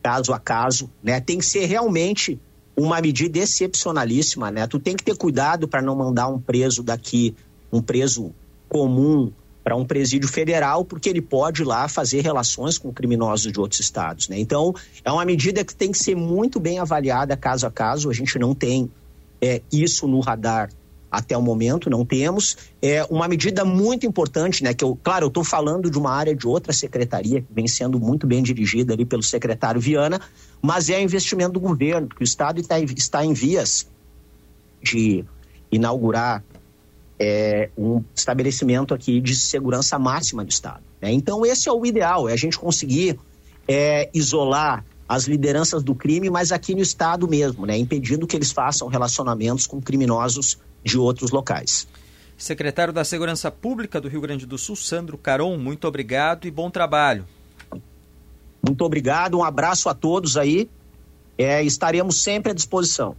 caso 0.02 0.32
a 0.32 0.40
caso, 0.40 0.90
né? 1.04 1.20
Tem 1.20 1.40
que 1.40 1.46
ser 1.46 1.66
realmente 1.66 2.40
uma 2.78 3.02
medida 3.02 3.40
excepcionalíssima, 3.40 4.52
né? 4.52 4.68
Tu 4.68 4.80
tem 4.80 4.96
que 4.96 5.04
ter 5.04 5.18
cuidado 5.18 5.68
para 5.68 5.82
não 5.82 5.96
mandar 5.96 6.28
um 6.28 6.40
preso 6.40 6.84
daqui, 6.84 7.36
um 7.72 7.82
preso 7.82 8.34
comum 8.68 9.32
para 9.64 9.76
um 9.76 9.86
presídio 9.86 10.30
federal, 10.30 10.86
porque 10.86 11.10
ele 11.10 11.22
pode 11.22 11.64
lá 11.64 11.88
fazer 11.88 12.22
relações 12.22 12.78
com 12.78 12.94
criminosos 12.94 13.52
de 13.52 13.60
outros 13.60 13.82
estados, 13.82 14.30
né? 14.30 14.40
Então, 14.40 14.74
é 15.04 15.12
uma 15.12 15.26
medida 15.26 15.66
que 15.66 15.76
tem 15.76 15.92
que 15.92 15.98
ser 15.98 16.16
muito 16.16 16.60
bem 16.60 16.80
avaliada 16.80 17.36
caso 17.36 17.68
a 17.68 17.72
caso. 17.72 18.10
A 18.10 18.14
gente 18.14 18.40
não 18.40 18.56
tem 18.56 18.90
é, 19.42 19.62
isso 19.72 20.08
no 20.08 20.20
radar 20.20 20.70
até 21.12 21.38
o 21.38 21.42
momento 21.42 21.90
não 21.90 22.06
temos. 22.06 22.58
É 22.82 23.04
uma 23.06 23.28
medida 23.28 23.66
muito 23.66 24.06
importante, 24.06 24.64
né? 24.64 24.74
Que 24.74 24.84
eu, 24.84 24.98
claro, 25.02 25.26
eu 25.26 25.28
estou 25.30 25.44
falando 25.44 25.90
de 25.90 25.98
uma 25.98 26.12
área 26.12 26.36
de 26.36 26.48
outra 26.48 26.72
secretaria 26.72 27.42
que 27.42 27.48
vem 27.52 27.68
sendo 27.68 28.00
muito 28.00 28.28
bem 28.28 28.44
dirigida 28.44 28.94
ali 28.94 29.06
pelo 29.06 29.24
secretário 29.24 29.82
Viana, 29.82 30.22
mas 30.62 30.90
é 30.90 31.02
investimento 31.02 31.54
do 31.54 31.60
governo, 31.60 32.08
que 32.08 32.22
o 32.22 32.24
Estado 32.24 32.60
está, 32.60 32.80
está 32.80 33.26
em 33.26 33.34
vias 33.34 33.88
de 34.82 35.26
inaugurar 35.72 36.44
é, 37.20 37.70
um 37.78 38.04
estabelecimento 38.16 38.94
aqui 38.94 39.20
de 39.20 39.36
segurança 39.36 40.00
máxima 40.00 40.44
do 40.44 40.50
Estado. 40.50 40.84
Né? 41.02 41.12
Então 41.12 41.46
esse 41.46 41.68
é 41.68 41.72
o 41.72 41.86
ideal, 41.86 42.30
é 42.30 42.34
a 42.34 42.38
gente 42.38 42.58
conseguir 42.58 43.20
é, 43.68 44.10
isolar 44.14 44.86
as 45.08 45.26
lideranças 45.26 45.82
do 45.84 45.96
crime, 45.96 46.30
mas 46.30 46.52
aqui 46.52 46.76
no 46.76 46.82
estado 46.82 47.28
mesmo, 47.28 47.66
né, 47.66 47.76
impedindo 47.76 48.28
que 48.28 48.36
eles 48.36 48.52
façam 48.52 48.88
relacionamentos 48.88 49.66
com 49.66 49.82
criminosos 49.82 50.60
de 50.84 50.98
outros 50.98 51.32
locais. 51.32 51.88
Secretário 52.38 52.94
da 52.94 53.04
Segurança 53.04 53.52
Pública 53.52 54.00
do 54.00 54.08
Rio 54.08 54.22
Grande 54.22 54.46
do 54.46 54.58
Sul, 54.58 54.76
Sandro 54.76 55.18
Caron, 55.18 55.58
muito 55.58 55.88
obrigado 55.88 56.48
e 56.48 56.52
bom 56.52 56.70
trabalho. 56.70 57.28
Muito 58.66 58.84
obrigado, 58.84 59.38
um 59.38 59.44
abraço 59.44 59.90
a 59.90 59.94
todos 59.94 60.38
aí. 60.38 60.70
É, 61.38 61.64
estaremos 61.64 62.22
sempre 62.22 62.52
à 62.52 62.56
disposição. 62.56 63.16